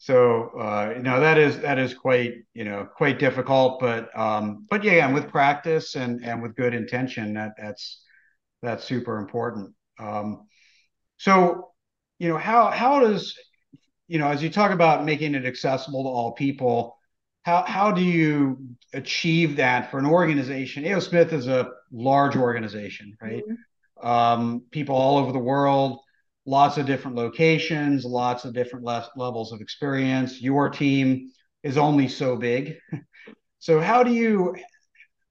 so 0.00 0.58
uh, 0.58 0.94
you 0.96 1.02
know 1.02 1.20
that 1.20 1.36
is 1.36 1.60
that 1.60 1.78
is 1.78 1.92
quite 1.92 2.32
you 2.54 2.64
know 2.64 2.88
quite 2.96 3.18
difficult, 3.18 3.80
but 3.80 4.08
um, 4.18 4.66
but 4.70 4.82
yeah, 4.82 5.04
and 5.04 5.14
with 5.14 5.28
practice 5.28 5.94
and 5.94 6.24
and 6.24 6.40
with 6.40 6.56
good 6.56 6.72
intention, 6.72 7.34
that 7.34 7.52
that's 7.58 8.02
that's 8.62 8.82
super 8.82 9.18
important. 9.18 9.74
Um, 9.98 10.46
so 11.18 11.72
you 12.18 12.30
know 12.30 12.38
how 12.38 12.70
how 12.70 13.00
does 13.00 13.36
you 14.08 14.18
know 14.18 14.28
as 14.28 14.42
you 14.42 14.48
talk 14.48 14.70
about 14.70 15.04
making 15.04 15.34
it 15.34 15.44
accessible 15.44 16.04
to 16.04 16.08
all 16.08 16.32
people, 16.32 16.96
how 17.42 17.62
how 17.66 17.92
do 17.92 18.00
you 18.00 18.56
achieve 18.94 19.56
that 19.56 19.90
for 19.90 19.98
an 19.98 20.06
organization? 20.06 20.86
A.O. 20.86 21.00
Smith 21.00 21.34
is 21.34 21.46
a 21.46 21.72
large 21.92 22.36
organization, 22.36 23.18
right? 23.20 23.42
Mm-hmm. 23.46 24.08
Um, 24.08 24.62
people 24.70 24.96
all 24.96 25.18
over 25.18 25.32
the 25.32 25.38
world 25.38 25.98
lots 26.46 26.78
of 26.78 26.86
different 26.86 27.16
locations, 27.16 28.04
lots 28.04 28.44
of 28.44 28.54
different 28.54 28.84
le- 28.84 29.10
levels 29.16 29.52
of 29.52 29.60
experience. 29.60 30.40
Your 30.40 30.68
team 30.68 31.30
is 31.62 31.76
only 31.76 32.08
so 32.08 32.36
big. 32.36 32.76
so 33.58 33.80
how 33.80 34.02
do 34.02 34.12
you 34.12 34.56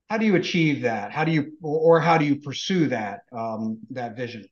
how 0.10 0.18
do 0.18 0.26
you 0.26 0.36
achieve 0.36 0.82
that? 0.84 1.12
How 1.12 1.24
do 1.24 1.32
you 1.32 1.54
or 1.62 2.00
how 2.00 2.18
do 2.18 2.26
you 2.26 2.38
pursue 2.38 2.88
that 2.88 3.22
um, 3.32 3.80
that 3.92 4.16
vision? 4.16 4.46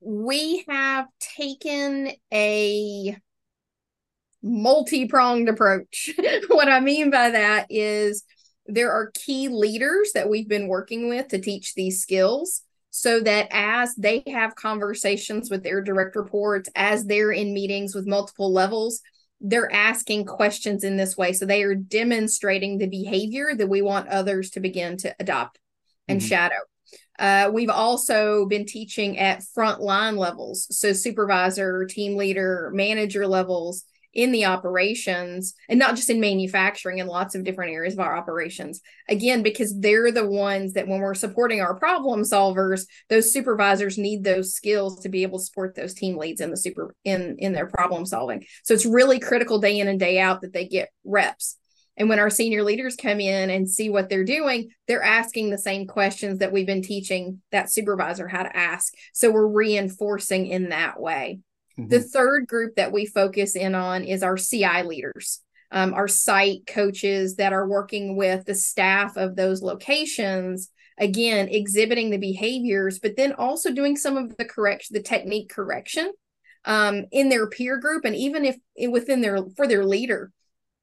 We 0.00 0.64
have 0.68 1.06
taken 1.18 2.10
a 2.32 3.16
multi-pronged 4.42 5.48
approach. 5.48 6.10
what 6.48 6.68
I 6.68 6.80
mean 6.80 7.10
by 7.10 7.30
that 7.30 7.66
is 7.70 8.22
there 8.66 8.92
are 8.92 9.10
key 9.14 9.48
leaders 9.48 10.12
that 10.12 10.28
we've 10.28 10.48
been 10.48 10.68
working 10.68 11.08
with 11.08 11.28
to 11.28 11.40
teach 11.40 11.74
these 11.74 12.00
skills 12.00 12.62
so 12.96 13.20
that 13.20 13.46
as 13.50 13.94
they 13.96 14.22
have 14.26 14.54
conversations 14.54 15.50
with 15.50 15.62
their 15.62 15.82
direct 15.82 16.16
reports, 16.16 16.70
as 16.74 17.04
they're 17.04 17.30
in 17.30 17.52
meetings 17.52 17.94
with 17.94 18.06
multiple 18.06 18.50
levels, 18.50 19.02
they're 19.38 19.70
asking 19.70 20.24
questions 20.24 20.82
in 20.82 20.96
this 20.96 21.14
way. 21.14 21.34
So 21.34 21.44
they 21.44 21.62
are 21.62 21.74
demonstrating 21.74 22.78
the 22.78 22.86
behavior 22.86 23.54
that 23.54 23.68
we 23.68 23.82
want 23.82 24.08
others 24.08 24.48
to 24.52 24.60
begin 24.60 24.96
to 24.98 25.14
adopt 25.20 25.58
and 26.08 26.20
mm-hmm. 26.20 26.26
shadow. 26.26 26.56
Uh, 27.18 27.50
we've 27.52 27.68
also 27.68 28.46
been 28.46 28.64
teaching 28.64 29.18
at 29.18 29.44
frontline 29.54 30.16
levels, 30.16 30.66
so 30.70 30.94
supervisor, 30.94 31.84
team 31.84 32.16
leader, 32.16 32.70
manager 32.72 33.26
levels 33.26 33.84
in 34.16 34.32
the 34.32 34.46
operations, 34.46 35.54
and 35.68 35.78
not 35.78 35.94
just 35.94 36.10
in 36.10 36.18
manufacturing, 36.18 36.98
in 36.98 37.06
lots 37.06 37.34
of 37.34 37.44
different 37.44 37.72
areas 37.72 37.94
of 37.94 38.00
our 38.00 38.16
operations. 38.16 38.80
Again, 39.08 39.42
because 39.42 39.78
they're 39.78 40.10
the 40.10 40.28
ones 40.28 40.72
that 40.72 40.88
when 40.88 41.00
we're 41.00 41.14
supporting 41.14 41.60
our 41.60 41.78
problem 41.78 42.22
solvers, 42.22 42.86
those 43.08 43.32
supervisors 43.32 43.98
need 43.98 44.24
those 44.24 44.54
skills 44.54 45.00
to 45.02 45.08
be 45.08 45.22
able 45.22 45.38
to 45.38 45.44
support 45.44 45.74
those 45.74 45.94
team 45.94 46.16
leads 46.16 46.40
in 46.40 46.50
the 46.50 46.56
super 46.56 46.94
in 47.04 47.36
in 47.38 47.52
their 47.52 47.66
problem 47.66 48.06
solving. 48.06 48.44
So 48.64 48.74
it's 48.74 48.86
really 48.86 49.20
critical 49.20 49.60
day 49.60 49.78
in 49.78 49.88
and 49.88 50.00
day 50.00 50.18
out 50.18 50.40
that 50.40 50.52
they 50.52 50.66
get 50.66 50.88
reps 51.04 51.58
and 51.96 52.08
when 52.08 52.18
our 52.18 52.30
senior 52.30 52.62
leaders 52.62 52.96
come 52.96 53.20
in 53.20 53.50
and 53.50 53.68
see 53.68 53.88
what 53.88 54.08
they're 54.08 54.24
doing, 54.24 54.70
they're 54.86 55.02
asking 55.02 55.50
the 55.50 55.58
same 55.58 55.86
questions 55.86 56.40
that 56.40 56.52
we've 56.52 56.66
been 56.66 56.82
teaching 56.82 57.40
that 57.52 57.70
supervisor 57.70 58.28
how 58.28 58.42
to 58.42 58.54
ask. 58.54 58.92
So 59.14 59.30
we're 59.30 59.46
reinforcing 59.46 60.46
in 60.46 60.68
that 60.68 61.00
way. 61.00 61.40
Mm-hmm. 61.78 61.88
The 61.88 62.00
third 62.00 62.46
group 62.46 62.76
that 62.76 62.92
we 62.92 63.06
focus 63.06 63.56
in 63.56 63.74
on 63.74 64.04
is 64.04 64.22
our 64.22 64.36
CI 64.36 64.82
leaders, 64.84 65.40
um, 65.70 65.94
our 65.94 66.08
site 66.08 66.66
coaches 66.66 67.36
that 67.36 67.52
are 67.52 67.68
working 67.68 68.16
with 68.16 68.44
the 68.44 68.54
staff 68.54 69.16
of 69.16 69.36
those 69.36 69.62
locations. 69.62 70.70
Again, 70.98 71.48
exhibiting 71.48 72.08
the 72.08 72.16
behaviors, 72.16 72.98
but 72.98 73.16
then 73.16 73.32
also 73.32 73.70
doing 73.70 73.96
some 73.96 74.16
of 74.16 74.34
the 74.38 74.46
correction, 74.46 74.94
the 74.94 75.02
technique 75.02 75.50
correction 75.50 76.10
um, 76.64 77.04
in 77.12 77.28
their 77.28 77.48
peer 77.48 77.78
group, 77.78 78.06
and 78.06 78.16
even 78.16 78.46
if 78.46 78.56
within 78.90 79.20
their 79.20 79.38
for 79.56 79.66
their 79.66 79.84
leader 79.84 80.32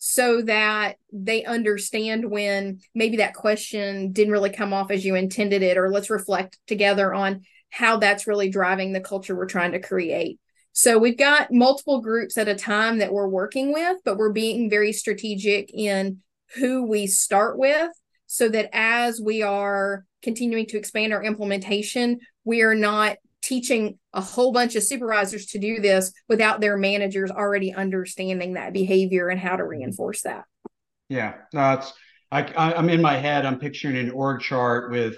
so 0.05 0.41
that 0.41 0.97
they 1.13 1.45
understand 1.45 2.29
when 2.29 2.77
maybe 2.93 3.17
that 3.17 3.33
question 3.33 4.11
didn't 4.11 4.33
really 4.33 4.49
come 4.49 4.73
off 4.73 4.91
as 4.91 5.05
you 5.05 5.15
intended 5.15 5.63
it, 5.63 5.77
or 5.77 5.89
let's 5.89 6.09
reflect 6.09 6.59
together 6.67 7.13
on 7.13 7.43
how 7.69 7.95
that's 7.95 8.27
really 8.27 8.49
driving 8.49 8.91
the 8.91 8.99
culture 8.99 9.33
we're 9.33 9.45
trying 9.45 9.71
to 9.71 9.79
create. 9.79 10.41
So 10.73 10.97
we've 10.97 11.17
got 11.17 11.51
multiple 11.51 12.01
groups 12.01 12.37
at 12.37 12.47
a 12.47 12.55
time 12.55 12.97
that 12.97 13.13
we're 13.13 13.27
working 13.27 13.71
with, 13.71 13.97
but 14.03 14.17
we're 14.17 14.33
being 14.33 14.69
very 14.69 14.91
strategic 14.91 15.71
in 15.71 16.19
who 16.55 16.87
we 16.87 17.07
start 17.07 17.57
with 17.57 17.91
so 18.25 18.49
that 18.49 18.69
as 18.73 19.21
we 19.23 19.43
are 19.43 20.05
continuing 20.23 20.65
to 20.65 20.77
expand 20.77 21.13
our 21.13 21.23
implementation, 21.23 22.19
we 22.43 22.63
are 22.63 22.73
not 22.73 23.17
teaching 23.43 23.99
a 24.13 24.21
whole 24.21 24.51
bunch 24.51 24.75
of 24.75 24.81
supervisors 24.81 25.45
to 25.47 25.59
do 25.59 25.79
this 25.79 26.11
without 26.27 26.59
their 26.59 26.77
managers 26.77 27.29
already 27.29 27.73
understanding 27.73 28.53
that 28.53 28.73
behavior 28.73 29.29
and 29.29 29.39
how 29.39 29.55
to 29.55 29.63
reinforce 29.63 30.21
that. 30.23 30.45
Yeah, 31.09 31.35
it's 31.53 31.93
I, 32.31 32.41
I'm 32.55 32.89
in 32.89 33.01
my 33.01 33.17
head. 33.17 33.45
I'm 33.45 33.59
picturing 33.59 33.97
an 33.97 34.09
org 34.09 34.41
chart 34.41 34.89
with 34.89 35.17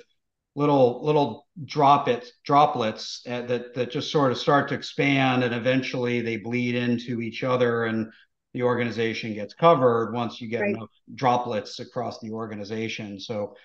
little 0.56 1.06
little 1.06 1.45
droplets 1.64 2.34
droplets 2.44 3.22
uh, 3.30 3.42
that 3.44 3.74
that 3.74 3.90
just 3.90 4.12
sort 4.12 4.32
of 4.32 4.38
start 4.38 4.68
to 4.68 4.76
expand 4.76 5.42
and 5.42 5.54
eventually 5.54 6.20
they 6.20 6.36
bleed 6.36 6.76
into 6.76 7.22
each 7.22 7.44
other 7.44 7.86
and 7.86 8.12
the 8.54 8.64
organization 8.64 9.34
gets 9.34 9.54
covered 9.54 10.14
once 10.14 10.42
you 10.42 10.48
get 10.48 10.62
right. 10.62 10.76
enough 10.76 10.90
droplets 11.14 11.80
across 11.80 12.20
the 12.20 12.32
organization. 12.32 13.20
So 13.20 13.56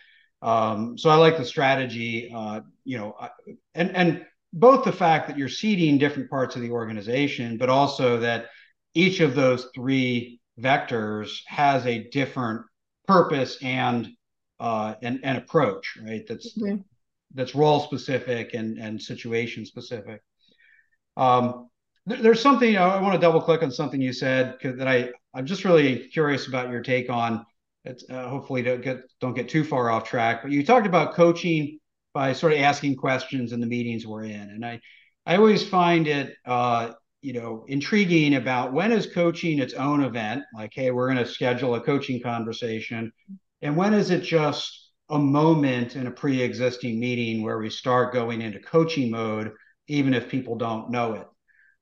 um, 0.42 0.96
so 0.96 1.10
I 1.10 1.16
like 1.16 1.36
the 1.36 1.44
strategy, 1.44 2.32
uh, 2.34 2.60
you 2.84 2.98
know, 2.98 3.14
and 3.74 3.94
and 3.94 4.26
both 4.52 4.84
the 4.84 4.92
fact 4.92 5.28
that 5.28 5.38
you're 5.38 5.48
seeding 5.48 5.98
different 5.98 6.30
parts 6.30 6.56
of 6.56 6.62
the 6.62 6.70
organization, 6.70 7.58
but 7.58 7.68
also 7.68 8.18
that 8.20 8.46
each 8.94 9.20
of 9.20 9.34
those 9.34 9.68
three 9.74 10.40
vectors 10.58 11.40
has 11.46 11.86
a 11.86 12.08
different 12.10 12.62
purpose 13.06 13.58
and 13.62 14.08
uh, 14.58 14.94
and, 15.02 15.20
and 15.22 15.38
approach, 15.38 15.98
right? 16.04 16.26
That's 16.26 16.58
mm-hmm. 16.58 16.82
That's 17.34 17.54
role 17.54 17.80
specific 17.80 18.54
and 18.54 18.78
and 18.78 19.00
situation 19.00 19.64
specific. 19.64 20.20
Um, 21.16 21.68
there's 22.06 22.40
something 22.40 22.76
I 22.76 23.00
want 23.00 23.14
to 23.14 23.20
double 23.20 23.40
click 23.40 23.62
on 23.62 23.70
something 23.70 24.00
you 24.00 24.12
said 24.12 24.56
that 24.62 24.88
I 24.88 25.10
I'm 25.34 25.46
just 25.46 25.64
really 25.64 26.08
curious 26.08 26.48
about 26.48 26.70
your 26.70 26.82
take 26.82 27.10
on. 27.10 27.44
It's 27.84 28.04
uh, 28.10 28.28
hopefully 28.28 28.62
don't 28.62 28.82
get 28.82 29.02
don't 29.20 29.34
get 29.34 29.48
too 29.48 29.64
far 29.64 29.90
off 29.90 30.04
track, 30.08 30.42
but 30.42 30.50
you 30.50 30.64
talked 30.64 30.86
about 30.86 31.14
coaching 31.14 31.78
by 32.12 32.32
sort 32.32 32.52
of 32.52 32.58
asking 32.58 32.96
questions 32.96 33.52
in 33.52 33.60
the 33.60 33.66
meetings 33.66 34.06
we're 34.06 34.24
in. 34.24 34.32
And 34.34 34.64
I, 34.64 34.80
I 35.26 35.36
always 35.36 35.66
find 35.66 36.08
it, 36.08 36.34
uh, 36.44 36.92
you 37.22 37.32
know, 37.32 37.64
intriguing 37.68 38.34
about 38.34 38.72
when 38.72 38.92
is 38.92 39.06
coaching 39.06 39.58
its 39.58 39.74
own 39.74 40.02
event, 40.02 40.42
like, 40.54 40.72
hey, 40.74 40.90
we're 40.90 41.06
going 41.12 41.24
to 41.24 41.30
schedule 41.30 41.74
a 41.74 41.80
coaching 41.80 42.20
conversation, 42.20 43.12
and 43.62 43.76
when 43.76 43.94
is 43.94 44.10
it 44.10 44.22
just 44.22 44.79
a 45.10 45.18
moment 45.18 45.96
in 45.96 46.06
a 46.06 46.10
pre-existing 46.10 46.98
meeting 46.98 47.42
where 47.42 47.58
we 47.58 47.70
start 47.70 48.12
going 48.12 48.42
into 48.42 48.60
coaching 48.60 49.10
mode, 49.10 49.52
even 49.88 50.14
if 50.14 50.28
people 50.28 50.56
don't 50.56 50.90
know 50.90 51.14
it. 51.14 51.26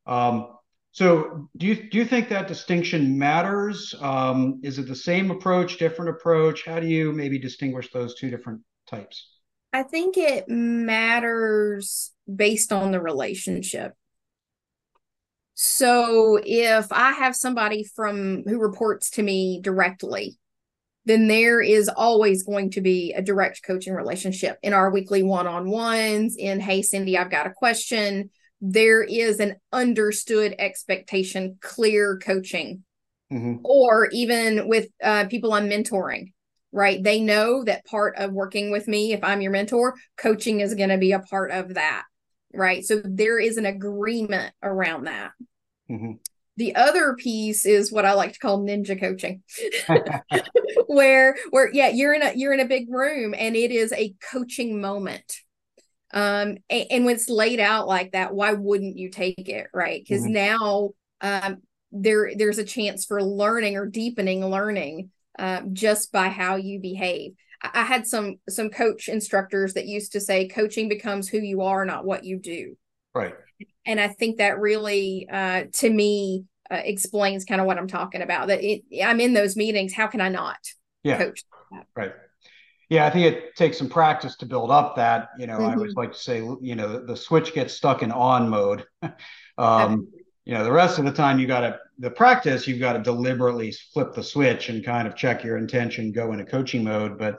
Um, 0.07 0.55
so, 0.93 1.49
do 1.57 1.67
you 1.67 1.91
do 1.91 1.99
you 1.99 2.05
think 2.05 2.29
that 2.31 2.49
distinction 2.49 3.19
matters? 3.19 3.95
Um, 4.01 4.61
is 4.65 4.79
it 4.79 4.89
the 4.89 4.97
same 4.97 5.31
approach, 5.31 5.79
different 5.79 6.11
approach? 6.11 6.65
How 6.65 6.81
do 6.81 6.87
you 6.87 7.13
maybe 7.13 7.39
distinguish 7.39 7.93
those 7.93 8.15
two 8.15 8.31
different 8.31 8.63
types? 8.89 9.29
I 9.73 9.83
think 9.83 10.17
it 10.17 10.49
matters 10.49 12.13
based 12.35 12.73
on 12.73 12.91
the 12.91 13.01
relationship. 13.01 13.93
So 15.55 16.41
if 16.43 16.91
I 16.93 17.13
have 17.13 17.37
somebody 17.37 17.85
from 17.85 18.45
who 18.45 18.61
reports 18.61 19.11
to 19.11 19.23
me 19.23 19.61
directly, 19.61 20.39
then 21.09 21.29
there 21.29 21.61
is 21.61 21.88
always 21.88 22.45
going 22.45 22.71
to 22.71 22.81
be 22.81 23.12
a 23.12 23.23
direct 23.23 23.62
coaching 23.65 23.95
relationship 23.95 24.59
in 24.62 24.73
our 24.73 24.91
weekly 24.91 25.23
one-on-ones 25.23 26.37
in 26.37 26.61
hey 26.61 26.83
Cindy 26.83 27.19
I've 27.19 27.31
got 27.31 27.47
a 27.47 27.53
question 27.53 28.31
there 28.61 29.03
is 29.03 29.38
an 29.41 29.57
understood 29.73 30.55
expectation 30.59 31.59
clear 31.61 32.19
coaching 32.19 32.85
mm-hmm. 33.33 33.57
or 33.65 34.09
even 34.12 34.69
with 34.69 34.88
uh, 35.03 35.27
people 35.27 35.53
I'm 35.53 35.69
mentoring 35.69 36.33
right? 36.73 37.03
They 37.03 37.21
know 37.21 37.65
that 37.65 37.87
part 37.87 38.17
of 38.17 38.33
working 38.33 38.71
with 38.71 38.88
me, 38.88 39.12
if 39.12 39.25
I'm 39.25 39.41
your 39.41 39.53
mentor, 39.53 39.95
coaching 40.17 40.61
is 40.61 40.75
going 40.75 40.91
to 40.91 40.99
be 40.99 41.12
a 41.12 41.21
part 41.21 41.50
of 41.50 41.75
that, 41.75 42.05
right? 42.53 42.85
So 42.85 43.00
there 43.05 43.38
is 43.38 43.57
an 43.57 43.67
agreement 43.67 44.53
around 44.62 45.05
that. 45.05 45.33
Mm-hmm. 45.91 46.12
The 46.59 46.75
other 46.75 47.15
piece 47.15 47.65
is 47.65 47.93
what 47.93 48.05
I 48.05 48.12
like 48.15 48.33
to 48.33 48.38
call 48.38 48.59
ninja 48.59 48.99
coaching, 48.99 49.43
where 50.87 51.37
where 51.50 51.71
yeah 51.73 51.88
you're 51.88 52.15
in 52.15 52.23
a 52.23 52.33
you're 52.35 52.53
in 52.53 52.61
a 52.61 52.67
big 52.67 52.87
room 52.91 53.35
and 53.37 53.57
it 53.57 53.71
is 53.71 53.93
a 53.93 54.15
coaching 54.33 54.81
moment 54.81 55.37
um 56.12 56.57
and, 56.71 56.87
and, 56.91 57.05
when 57.05 57.15
it's 57.15 57.29
laid 57.29 57.61
out 57.61 57.87
like 57.87 58.12
that 58.12 58.35
why 58.35 58.55
wouldn't 58.55 58.97
you 58.97 59.11
take 59.11 59.49
it 59.49 59.67
right 59.75 60.03
because 60.03 60.23
mm-hmm. 60.23 60.33
now 60.33 60.91
um 61.21 61.59
there 61.93 62.33
there's 62.35 62.59
a 62.59 62.65
chance 62.65 63.05
for 63.05 63.23
learning 63.23 63.77
or 63.77 63.87
deepening 63.87 64.45
learning 64.45 65.11
uh, 65.38 65.62
just 65.73 66.12
by 66.12 66.29
how 66.29 66.57
you 66.57 66.81
behave. 66.81 67.33
I 67.62 67.83
had 67.83 68.07
some 68.07 68.37
some 68.49 68.71
coach 68.71 69.09
instructors 69.09 69.75
that 69.75 69.87
used 69.87 70.12
to 70.12 70.21
say 70.21 70.49
coaching 70.49 70.88
becomes 70.88 71.29
who 71.29 71.38
you 71.38 71.62
are, 71.62 71.85
not 71.85 72.05
what 72.05 72.25
you 72.25 72.38
do. 72.38 72.77
Right. 73.15 73.35
And 73.88 73.99
I 73.99 74.09
think 74.09 74.37
that 74.37 74.61
really, 74.61 75.26
uh, 75.33 75.64
to 75.73 75.90
me, 75.90 76.45
uh, 76.71 76.83
explains 76.85 77.47
kind 77.47 77.61
of 77.61 77.66
what 77.66 77.78
I'm 77.78 77.88
talking 77.88 78.23
about. 78.23 78.49
That 78.49 78.62
it, 78.62 78.83
I'm 79.02 79.18
in 79.18 79.33
those 79.33 79.57
meetings. 79.57 79.95
How 79.95 80.07
can 80.07 80.21
I 80.21 80.28
not 80.28 80.59
yeah. 81.02 81.18
coach? 81.18 81.42
That? 81.73 81.87
Right. 81.97 82.12
Yeah, 82.90 83.07
I 83.07 83.11
think 83.11 83.35
it 83.35 83.57
takes 83.57 83.78
some 83.78 83.88
practice 83.88 84.37
to 84.37 84.47
build 84.47 84.71
up 84.71 84.97
that. 84.97 85.30
You 85.38 85.47
know, 85.47 85.54
mm-hmm. 85.54 85.71
I 85.71 85.75
always 85.75 85.95
like 85.95 86.12
to 86.12 86.18
say, 86.18 86.38
you 86.61 86.75
know, 86.76 87.04
the, 87.04 87.16
switch 87.16 87.54
gets 87.54 87.75
stuck 87.75 88.02
in 88.02 88.12
on 88.12 88.49
mode. 88.49 88.85
um, 89.59 90.09
you 90.49 90.54
know 90.54 90.64
the 90.64 90.73
rest 90.73 90.99
of 90.99 91.04
the 91.04 91.12
time 91.12 91.38
you 91.38 91.47
got 91.47 91.61
to 91.61 91.78
the 91.99 92.11
practice 92.11 92.66
you've 92.66 92.80
got 92.80 92.95
to 92.95 93.00
deliberately 93.00 93.71
flip 93.92 94.14
the 94.14 94.23
switch 94.23 94.71
and 94.71 94.83
kind 94.83 95.07
of 95.07 95.14
check 95.14 95.45
your 95.45 95.59
intention 95.59 96.11
go 96.11 96.33
into 96.33 96.45
coaching 96.45 96.83
mode 96.83 97.18
but 97.18 97.38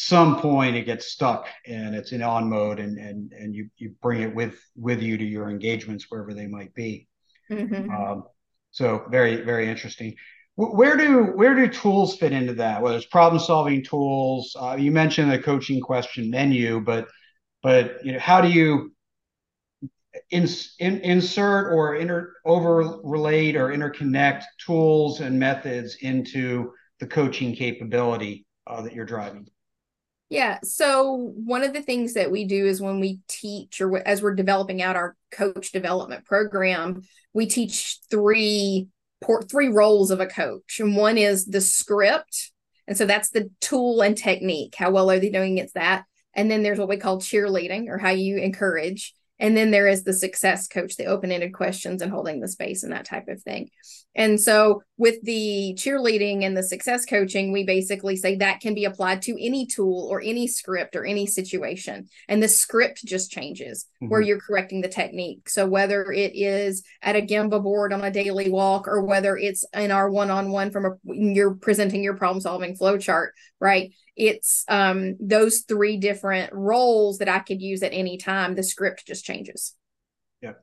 some 0.00 0.40
point 0.40 0.76
it 0.76 0.86
gets 0.86 1.08
stuck 1.08 1.48
and 1.66 1.92
it's 1.92 2.12
in 2.12 2.22
on 2.22 2.48
mode 2.48 2.78
and 2.78 2.98
and 2.98 3.32
and 3.32 3.52
you 3.52 3.68
you 3.78 3.92
bring 4.00 4.22
it 4.22 4.32
with 4.32 4.56
with 4.76 5.02
you 5.02 5.18
to 5.18 5.24
your 5.24 5.50
engagements 5.50 6.06
wherever 6.08 6.32
they 6.32 6.46
might 6.46 6.72
be 6.72 7.08
mm-hmm. 7.50 7.90
um, 7.90 8.22
so 8.70 9.04
very 9.10 9.42
very 9.42 9.68
interesting 9.68 10.14
where 10.54 10.96
do 10.96 11.24
where 11.34 11.56
do 11.56 11.66
tools 11.66 12.16
fit 12.16 12.32
into 12.32 12.54
that 12.54 12.80
whether 12.80 12.96
it's 12.96 13.06
problem 13.06 13.42
solving 13.42 13.82
tools 13.82 14.54
uh, 14.60 14.76
you 14.78 14.92
mentioned 14.92 15.32
the 15.32 15.38
coaching 15.38 15.80
question 15.80 16.30
menu 16.30 16.78
but 16.80 17.08
but 17.64 17.96
you 18.04 18.12
know 18.12 18.20
how 18.20 18.40
do 18.40 18.48
you 18.48 18.92
in, 20.30 20.46
in, 20.78 21.00
insert 21.00 21.72
or 21.72 21.96
inter, 21.96 22.34
overlaid 22.44 23.56
or 23.56 23.70
interconnect 23.70 24.44
tools 24.64 25.20
and 25.20 25.40
methods 25.40 25.96
into 26.02 26.72
the 27.00 27.06
coaching 27.06 27.52
capability 27.52 28.46
uh, 28.68 28.80
that 28.82 28.92
you're 28.92 29.04
driving? 29.04 29.48
Yeah. 30.30 30.58
So 30.62 31.32
one 31.44 31.64
of 31.64 31.72
the 31.72 31.82
things 31.82 32.14
that 32.14 32.30
we 32.30 32.44
do 32.44 32.66
is 32.66 32.82
when 32.82 33.00
we 33.00 33.20
teach 33.28 33.80
or 33.80 34.06
as 34.06 34.22
we're 34.22 34.34
developing 34.34 34.82
out 34.82 34.96
our 34.96 35.16
coach 35.30 35.72
development 35.72 36.26
program, 36.26 37.02
we 37.32 37.46
teach 37.46 37.98
three 38.10 38.88
three 39.50 39.68
roles 39.68 40.10
of 40.10 40.20
a 40.20 40.26
coach. 40.26 40.78
And 40.80 40.96
one 40.96 41.18
is 41.18 41.46
the 41.46 41.60
script. 41.60 42.52
And 42.86 42.96
so 42.96 43.04
that's 43.04 43.30
the 43.30 43.50
tool 43.60 44.00
and 44.00 44.16
technique. 44.16 44.74
How 44.76 44.90
well 44.90 45.10
are 45.10 45.18
they 45.18 45.30
doing 45.30 45.54
against 45.54 45.74
that? 45.74 46.04
And 46.34 46.50
then 46.50 46.62
there's 46.62 46.78
what 46.78 46.88
we 46.88 46.98
call 46.98 47.18
cheerleading 47.18 47.88
or 47.88 47.98
how 47.98 48.10
you 48.10 48.38
encourage. 48.38 49.14
And 49.40 49.56
then 49.56 49.70
there 49.70 49.86
is 49.86 50.04
the 50.04 50.12
success 50.12 50.66
coach, 50.66 50.96
the 50.96 51.06
open 51.06 51.30
ended 51.30 51.54
questions 51.54 52.02
and 52.02 52.10
holding 52.10 52.40
the 52.40 52.48
space 52.48 52.82
and 52.82 52.92
that 52.92 53.04
type 53.04 53.28
of 53.28 53.42
thing. 53.42 53.70
And 54.14 54.40
so 54.40 54.82
with 54.96 55.22
the 55.22 55.74
cheerleading 55.78 56.42
and 56.44 56.56
the 56.56 56.62
success 56.62 57.04
coaching, 57.04 57.52
we 57.52 57.64
basically 57.64 58.16
say 58.16 58.34
that 58.36 58.60
can 58.60 58.74
be 58.74 58.84
applied 58.84 59.22
to 59.22 59.36
any 59.40 59.66
tool 59.66 60.08
or 60.10 60.20
any 60.20 60.48
script 60.48 60.96
or 60.96 61.04
any 61.04 61.26
situation. 61.26 62.08
And 62.26 62.42
the 62.42 62.48
script 62.48 63.04
just 63.04 63.30
changes 63.30 63.86
mm-hmm. 64.02 64.10
where 64.10 64.20
you're 64.20 64.40
correcting 64.40 64.80
the 64.80 64.88
technique. 64.88 65.48
So 65.48 65.66
whether 65.66 66.10
it 66.10 66.32
is 66.34 66.82
at 67.00 67.14
a 67.14 67.22
Gemba 67.22 67.62
board 67.62 67.92
on 67.92 68.02
a 68.02 68.10
daily 68.10 68.50
walk 68.50 68.88
or 68.88 69.02
whether 69.04 69.36
it's 69.36 69.64
in 69.72 69.92
our 69.92 70.10
one 70.10 70.30
on 70.30 70.50
one 70.50 70.72
from 70.72 70.84
a, 70.84 70.90
you're 71.04 71.54
presenting 71.54 72.02
your 72.02 72.16
problem 72.16 72.40
solving 72.40 72.74
flow 72.74 72.98
chart, 72.98 73.34
right? 73.60 73.92
It's 74.18 74.64
um, 74.68 75.16
those 75.20 75.60
three 75.60 75.96
different 75.96 76.52
roles 76.52 77.18
that 77.18 77.28
I 77.28 77.38
could 77.38 77.62
use 77.62 77.82
at 77.82 77.92
any 77.92 78.18
time. 78.18 78.56
The 78.56 78.64
script 78.64 79.06
just 79.06 79.24
changes. 79.24 79.74
Yeah, 80.42 80.54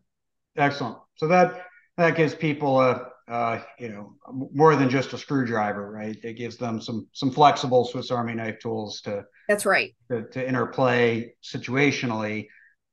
excellent. 0.57 0.97
So 1.15 1.27
that 1.29 1.65
that 1.97 2.17
gives 2.17 2.35
people 2.35 2.81
a 2.81 3.07
uh, 3.27 3.61
you 3.79 3.89
know 3.89 4.15
more 4.53 4.75
than 4.75 4.89
just 4.89 5.13
a 5.13 5.17
screwdriver, 5.17 5.89
right? 5.89 6.17
It 6.21 6.33
gives 6.33 6.57
them 6.57 6.81
some 6.81 7.07
some 7.13 7.31
flexible 7.31 7.85
Swiss 7.85 8.11
Army 8.11 8.35
knife 8.35 8.59
tools 8.59 9.01
to. 9.01 9.23
That's 9.47 9.65
right. 9.65 9.95
To, 10.11 10.23
to 10.23 10.47
interplay 10.47 11.33
situationally 11.43 12.47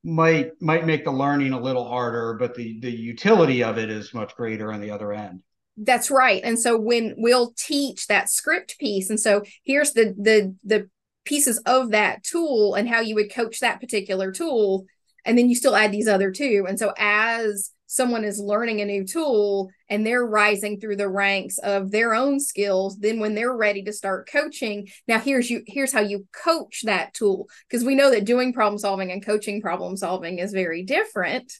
might 0.05 0.53
might 0.61 0.87
make 0.87 1.05
the 1.05 1.11
learning 1.11 1.53
a 1.53 1.61
little 1.61 1.89
harder, 1.89 2.35
but 2.35 2.55
the 2.55 2.81
the 2.81 2.91
utility 2.91 3.65
of 3.65 3.79
it 3.79 3.91
is 3.91 4.15
much 4.15 4.37
greater 4.37 4.73
on 4.73 4.81
the 4.81 4.93
other 4.93 5.13
end. 5.13 5.43
That's 5.77 6.11
right. 6.11 6.43
And 6.45 6.59
so 6.59 6.79
when 6.79 7.15
we'll 7.17 7.55
teach 7.57 8.07
that 8.07 8.31
script 8.31 8.79
piece, 8.79 9.11
and 9.11 9.19
so 9.19 9.43
here's 9.65 9.93
the 9.93 10.15
the 10.19 10.55
the 10.65 10.91
pieces 11.25 11.59
of 11.67 11.91
that 11.91 12.23
tool 12.25 12.75
and 12.75 12.89
how 12.89 13.01
you 13.01 13.15
would 13.15 13.33
coach 13.33 13.61
that 13.61 13.81
particular 13.81 14.33
tool, 14.33 14.87
and 15.25 15.39
then 15.39 15.49
you 15.49 15.55
still 15.55 15.77
add 15.77 15.93
these 15.93 16.09
other 16.09 16.31
two. 16.31 16.67
And 16.69 16.79
so 16.79 16.93
as 16.99 17.71
someone 17.93 18.25
is 18.25 18.41
learning 18.41 18.81
a 18.81 18.87
new 18.87 19.05
tool 19.05 19.71
and 19.91 20.07
they're 20.07 20.25
rising 20.25 20.81
through 20.81 20.97
the 20.97 21.09
ranks 21.09 21.59
of 21.59 21.91
their 21.91 22.15
own 22.15 22.41
skills 22.41 22.99
then 22.99 23.21
when 23.21 23.35
they're 23.35 23.55
ready 23.55 23.83
to 23.83 23.93
start 23.93 24.27
coaching 24.33 24.89
now 25.07 25.19
here's 25.19 25.51
you 25.51 25.63
here's 25.67 25.93
how 25.93 26.01
you 26.01 26.27
coach 26.33 26.81
that 26.85 27.13
tool 27.13 27.47
because 27.69 27.85
we 27.85 27.95
know 27.95 28.11
that 28.11 28.25
doing 28.25 28.51
problem 28.55 28.79
solving 28.79 29.13
and 29.13 29.25
coaching 29.25 29.61
problem 29.61 29.95
solving 29.95 30.39
is 30.39 30.55
very 30.55 30.83
different 30.83 31.53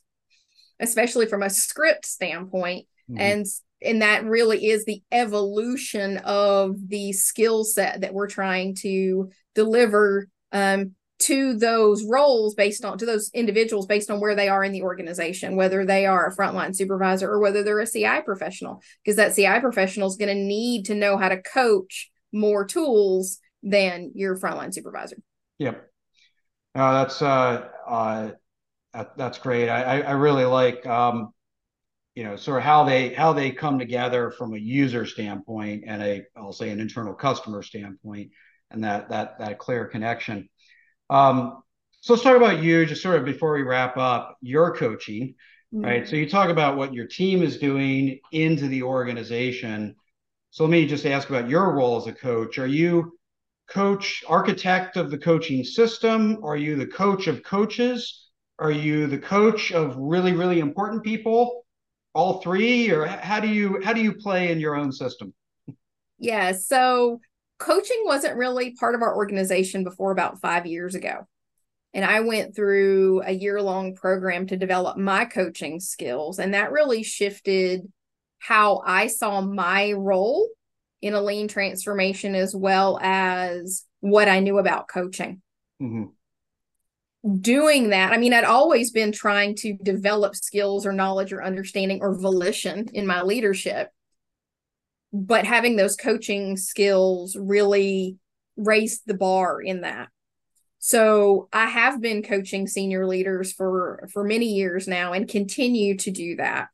especially 0.81 1.27
from 1.27 1.43
a 1.43 1.51
script 1.51 2.07
standpoint 2.07 2.87
mm-hmm. 3.11 3.21
and 3.21 3.47
and 3.85 4.03
that 4.03 4.25
really 4.25 4.67
is 4.67 4.85
the 4.85 5.03
evolution 5.13 6.19
of 6.19 6.77
the 6.89 7.13
skill 7.13 7.65
set 7.65 8.01
that 8.01 8.15
we're 8.15 8.29
trying 8.29 8.75
to 8.77 9.31
deliver 9.55 10.29
um, 10.53 10.93
to 11.19 11.57
those 11.57 12.05
roles 12.05 12.55
based 12.55 12.85
on 12.85 12.99
to 12.99 13.07
those 13.07 13.31
individuals 13.33 13.87
based 13.87 14.11
on 14.11 14.21
where 14.21 14.35
they 14.35 14.49
are 14.49 14.65
in 14.65 14.73
the 14.73 14.83
organization 14.83 15.57
whether 15.57 15.85
they 15.85 16.05
are 16.05 16.27
a 16.27 16.35
frontline 16.35 16.75
supervisor 16.75 17.31
or 17.31 17.39
whether 17.39 17.63
they're 17.63 17.79
a 17.81 17.87
ci 17.87 18.21
professional 18.25 18.83
because 19.05 19.17
that 19.17 19.35
ci 19.35 19.61
professional 19.61 20.09
is 20.09 20.17
going 20.17 20.35
to 20.35 20.43
need 20.43 20.85
to 20.85 20.95
know 20.95 21.17
how 21.17 21.29
to 21.29 21.41
coach 21.41 22.11
more 22.33 22.65
tools 22.65 23.39
than 23.63 24.11
your 24.15 24.37
frontline 24.39 24.75
supervisor. 24.75 25.17
Yep. 25.59 25.89
No 26.75 26.93
that's 26.95 27.23
uh, 27.23 27.69
uh 27.87 28.31
that, 28.95 29.17
that's 29.17 29.39
great. 29.39 29.69
I 29.69 30.01
i 30.01 30.13
really 30.13 30.45
like 30.45 30.87
um 30.87 31.33
you 32.15 32.25
know 32.25 32.37
sort 32.37 32.59
of 32.59 32.65
how 32.65 32.85
they 32.85 33.15
how 33.15 33.33
they 33.33 33.51
come 33.51 33.79
together 33.79 34.31
from 34.31 34.55
a 34.55 34.59
user 34.59 35.07
standpoint 35.07 35.85
and 35.87 36.03
a 36.03 36.23
I'll 36.37 36.53
say 36.53 36.71
an 36.71 36.81
internal 36.81 37.15
customer 37.15 37.63
standpoint 37.63 38.31
and 38.71 38.85
that 38.85 39.09
that 39.11 39.39
that 39.39 39.59
clear 39.59 39.87
connection. 39.87 40.49
Um, 41.11 41.63
so 42.01 42.15
let's 42.15 42.25
talk 42.25 42.37
about 42.37 42.63
you 42.63 42.85
just 42.85 43.03
sort 43.03 43.17
of 43.17 43.25
before 43.25 43.55
we 43.55 43.63
wrap 43.63 43.97
up 43.97 44.37
your 44.41 44.75
coaching, 44.75 45.35
mm-hmm. 45.73 45.85
right? 45.85 46.09
So 46.09 46.17
you 46.17 46.29
talk 46.29 46.51
about 46.51 46.77
what 46.77 46.93
your 46.93 47.07
team 47.07 47.43
is 47.43 47.59
doing 47.59 48.19
into 48.33 48.67
the 48.67 48.83
organization. 48.83 49.95
So 50.51 50.65
let 50.65 50.71
me 50.71 50.87
just 50.87 51.07
ask 51.07 51.31
about 51.31 51.49
your 51.49 51.73
role 51.73 51.97
as 51.97 52.07
a 52.07 52.13
coach. 52.13 52.59
Are 52.59 52.67
you 52.67 53.19
coach 53.71 54.25
architect 54.29 54.97
of 54.97 55.11
the 55.11 55.19
coaching 55.19 55.65
system? 55.65 56.41
Are 56.43 56.57
you 56.57 56.77
the 56.77 56.87
coach 56.87 57.27
of 57.27 57.43
coaches? 57.43 58.29
Are 58.59 58.71
you 58.71 59.07
the 59.07 59.19
coach 59.19 59.73
of 59.73 59.97
really 59.97 60.33
really 60.33 60.61
important 60.61 61.05
people? 61.05 61.62
All 62.15 62.41
three 62.41 62.91
or 62.91 63.07
how 63.07 63.41
do 63.41 63.49
you 63.49 63.81
how 63.83 63.93
do 63.93 64.01
you 64.01 64.13
play 64.13 64.53
in 64.53 64.61
your 64.61 64.77
own 64.77 64.93
system? 64.93 65.33
Yeah 66.19 66.53
so 66.53 67.21
coaching 67.59 68.03
wasn't 68.05 68.37
really 68.37 68.75
part 68.75 68.95
of 68.95 69.03
our 69.03 69.17
organization 69.17 69.85
before 69.85 70.11
about 70.11 70.41
five 70.41 70.67
years 70.67 70.95
ago. 70.95 71.27
And 71.95 72.05
i 72.05 72.21
went 72.21 72.55
through 72.55 73.23
a 73.23 73.33
year 73.33 73.61
long 73.61 73.95
program 73.95 74.47
to 74.49 74.57
develop 74.57 74.97
my 74.97 75.25
coaching 75.25 75.81
skills 75.81 76.39
and 76.39 76.55
that 76.55 76.73
really 76.73 77.03
shifted 77.03 77.83
how 78.39 78.83
i 78.85 79.07
saw 79.07 79.41
my 79.41 79.93
role 79.93 80.49
in 81.01 81.15
a 81.15 81.21
lean 81.21 81.49
transformation 81.49 82.35
as 82.35 82.55
well 82.55 82.99
as 83.03 83.85
what 84.01 84.29
i 84.29 84.41
knew 84.41 84.59
about 84.59 84.89
coaching. 84.89 85.43
Mm-hmm 85.81 86.05
doing 87.41 87.91
that, 87.91 88.13
I 88.13 88.19
mean, 88.19 88.33
I'd 88.33 88.45
always 88.45 88.91
been 88.91 89.13
trying 89.13 89.55
to 89.57 89.75
develop 89.75 90.35
skills 90.35 90.85
or 90.87 90.93
knowledge 90.93 91.33
or 91.33 91.43
understanding 91.43 92.01
or 92.01 92.19
volition 92.19 92.89
in 92.93 93.07
my 93.07 93.23
leadership. 93.23 93.91
But 95.13 95.45
having 95.45 95.77
those 95.77 95.97
coaching 95.97 96.57
skills 96.57 97.37
really 97.37 98.17
raised 98.57 99.03
the 99.07 99.15
bar 99.15 99.61
in 99.61 99.83
that. 99.83 100.09
So 100.79 101.49
I 101.53 101.67
have 101.67 102.01
been 102.01 102.25
coaching 102.25 102.67
senior 102.67 103.07
leaders 103.07 103.53
for 103.53 104.09
for 104.13 104.25
many 104.25 104.47
years 104.47 104.89
now 104.89 105.13
and 105.13 105.29
continue 105.29 105.97
to 105.99 106.11
do 106.11 106.37
that. 106.37 106.69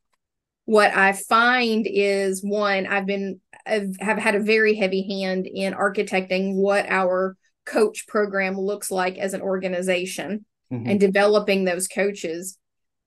What 0.65 0.97
I 0.97 1.13
find 1.13 1.87
is 1.89 2.43
one, 2.43 2.87
I've 2.87 3.07
been 3.07 3.41
I've, 3.67 3.97
have 4.01 4.19
had 4.19 4.35
a 4.35 4.41
very 4.41 4.77
heavy 4.77 5.07
hand 5.07 5.47
in 5.47 5.75
architecting 5.75 6.55
what 6.55 6.87
our 6.89 7.37
coach 7.69 8.07
program 8.07 8.59
looks 8.59 8.91
like 8.91 9.19
as 9.19 9.35
an 9.35 9.43
organization 9.43 10.45
mm-hmm. 10.73 10.89
and 10.89 11.01
developing 11.01 11.65
those 11.65 11.89
coaches. 11.89 12.59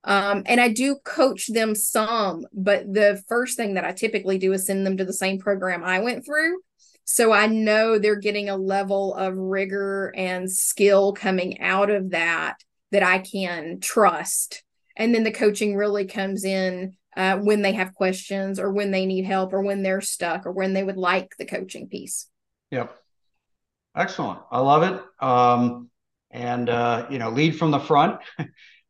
Um, 0.03 0.43
and 0.45 0.59
I 0.59 0.69
do 0.69 0.97
coach 1.03 1.47
them 1.47 1.75
some, 1.75 2.45
but 2.53 2.91
the 2.91 3.21
first 3.27 3.57
thing 3.57 3.75
that 3.75 3.85
I 3.85 3.91
typically 3.91 4.37
do 4.37 4.53
is 4.53 4.65
send 4.65 4.85
them 4.85 4.97
to 4.97 5.05
the 5.05 5.13
same 5.13 5.39
program 5.39 5.83
I 5.83 5.99
went 5.99 6.25
through. 6.25 6.59
So 7.05 7.31
I 7.31 7.47
know 7.47 7.97
they're 7.97 8.15
getting 8.15 8.49
a 8.49 8.57
level 8.57 9.13
of 9.15 9.35
rigor 9.35 10.13
and 10.15 10.51
skill 10.51 11.13
coming 11.13 11.59
out 11.59 11.89
of 11.89 12.11
that 12.11 12.57
that 12.91 13.03
I 13.03 13.19
can 13.19 13.79
trust. 13.79 14.63
And 14.95 15.13
then 15.13 15.23
the 15.23 15.31
coaching 15.31 15.75
really 15.75 16.05
comes 16.05 16.43
in 16.45 16.95
uh, 17.15 17.37
when 17.37 17.61
they 17.61 17.73
have 17.73 17.93
questions 17.93 18.59
or 18.59 18.71
when 18.71 18.91
they 18.91 19.05
need 19.05 19.25
help 19.25 19.53
or 19.53 19.61
when 19.61 19.83
they're 19.83 20.01
stuck 20.01 20.45
or 20.45 20.51
when 20.51 20.73
they 20.73 20.83
would 20.83 20.97
like 20.97 21.35
the 21.37 21.45
coaching 21.45 21.87
piece. 21.87 22.27
Yep. 22.71 22.95
Excellent. 23.95 24.39
I 24.51 24.59
love 24.59 24.83
it. 24.83 25.01
Um, 25.23 25.89
and 26.31 26.69
uh, 26.69 27.07
you 27.09 27.19
know, 27.19 27.29
lead 27.29 27.57
from 27.57 27.71
the 27.71 27.79
front. 27.79 28.19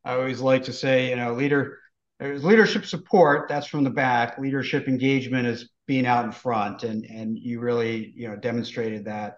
I 0.04 0.14
always 0.14 0.42
like 0.42 0.64
to 0.64 0.74
say, 0.74 1.10
you 1.10 1.16
know, 1.16 1.34
leader 1.34 1.80
there's 2.20 2.44
leadership 2.44 2.86
support 2.86 3.50
that's 3.50 3.66
from 3.66 3.84
the 3.84 3.90
back. 3.90 4.38
Leadership 4.38 4.88
engagement 4.88 5.48
is 5.48 5.72
being 5.88 6.06
out 6.06 6.24
in 6.24 6.32
front, 6.32 6.84
and 6.84 7.04
and 7.06 7.38
you 7.38 7.60
really 7.60 8.14
you 8.16 8.28
know 8.28 8.36
demonstrated 8.36 9.06
that. 9.06 9.38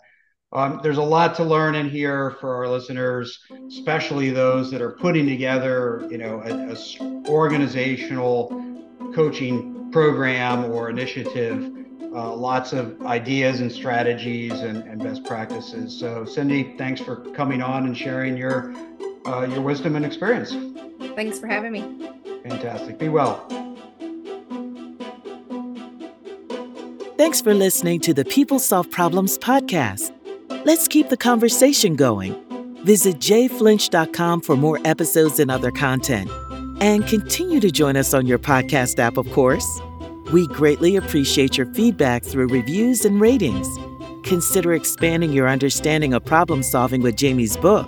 Um, 0.51 0.81
there's 0.83 0.97
a 0.97 1.03
lot 1.03 1.33
to 1.35 1.43
learn 1.43 1.75
in 1.75 1.89
here 1.89 2.31
for 2.39 2.53
our 2.55 2.67
listeners, 2.67 3.39
especially 3.69 4.29
those 4.29 4.69
that 4.69 4.81
are 4.81 4.91
putting 4.97 5.25
together, 5.25 6.05
you 6.11 6.19
know, 6.19 6.41
a, 6.41 6.73
a 6.73 7.27
organizational 7.27 8.49
coaching 9.15 9.89
program 9.91 10.65
or 10.65 10.89
initiative 10.89 11.82
uh, 12.13 12.35
lots 12.35 12.73
of 12.73 13.01
ideas 13.03 13.59
and 13.59 13.71
strategies 13.71 14.61
and, 14.61 14.83
and, 14.83 15.01
best 15.01 15.23
practices. 15.23 15.97
So, 15.97 16.25
Cindy, 16.25 16.75
thanks 16.77 17.01
for 17.01 17.17
coming 17.31 17.61
on 17.61 17.85
and 17.85 17.97
sharing 17.97 18.37
your 18.37 18.73
uh, 19.25 19.47
your 19.49 19.61
wisdom 19.61 19.95
and 19.95 20.05
experience. 20.05 20.51
Thanks 21.15 21.39
for 21.39 21.47
having 21.47 21.71
me. 21.71 22.11
Fantastic. 22.43 22.99
Be 22.99 23.09
well. 23.09 23.47
Thanks 27.17 27.41
for 27.41 27.53
listening 27.53 27.99
to 28.01 28.13
the 28.13 28.25
People 28.25 28.59
Solve 28.59 28.89
Problems 28.89 29.37
podcast. 29.37 30.11
Let's 30.65 30.87
keep 30.87 31.09
the 31.09 31.17
conversation 31.17 31.95
going. 31.95 32.35
Visit 32.83 33.17
jflinch.com 33.17 34.41
for 34.41 34.57
more 34.57 34.79
episodes 34.83 35.39
and 35.39 35.49
other 35.49 35.71
content 35.71 36.29
And 36.81 37.07
continue 37.07 37.61
to 37.61 37.71
join 37.71 37.95
us 37.95 38.13
on 38.13 38.25
your 38.25 38.39
podcast 38.39 38.99
app, 38.99 39.17
of 39.17 39.31
course. 39.31 39.79
We 40.33 40.47
greatly 40.47 40.95
appreciate 40.95 41.59
your 41.59 41.67
feedback 41.75 42.23
through 42.23 42.47
reviews 42.47 43.05
and 43.05 43.21
ratings. 43.21 43.67
Consider 44.23 44.73
expanding 44.73 45.31
your 45.31 45.47
understanding 45.47 46.15
of 46.15 46.25
problem 46.25 46.63
solving 46.63 47.03
with 47.03 47.15
Jamie's 47.15 47.55
book, 47.55 47.87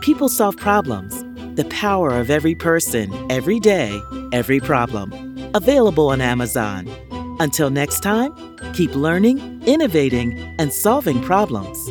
People 0.00 0.28
Solve 0.28 0.56
Problems 0.56 1.22
The 1.56 1.64
Power 1.66 2.10
of 2.10 2.30
Every 2.30 2.56
Person, 2.56 3.14
Every 3.30 3.60
Day, 3.60 3.96
Every 4.32 4.58
Problem. 4.58 5.12
Available 5.54 6.08
on 6.08 6.20
Amazon. 6.20 6.88
Until 7.38 7.70
next 7.70 8.00
time, 8.00 8.34
keep 8.72 8.92
learning, 8.96 9.62
innovating, 9.62 10.36
and 10.58 10.72
solving 10.72 11.22
problems. 11.22 11.83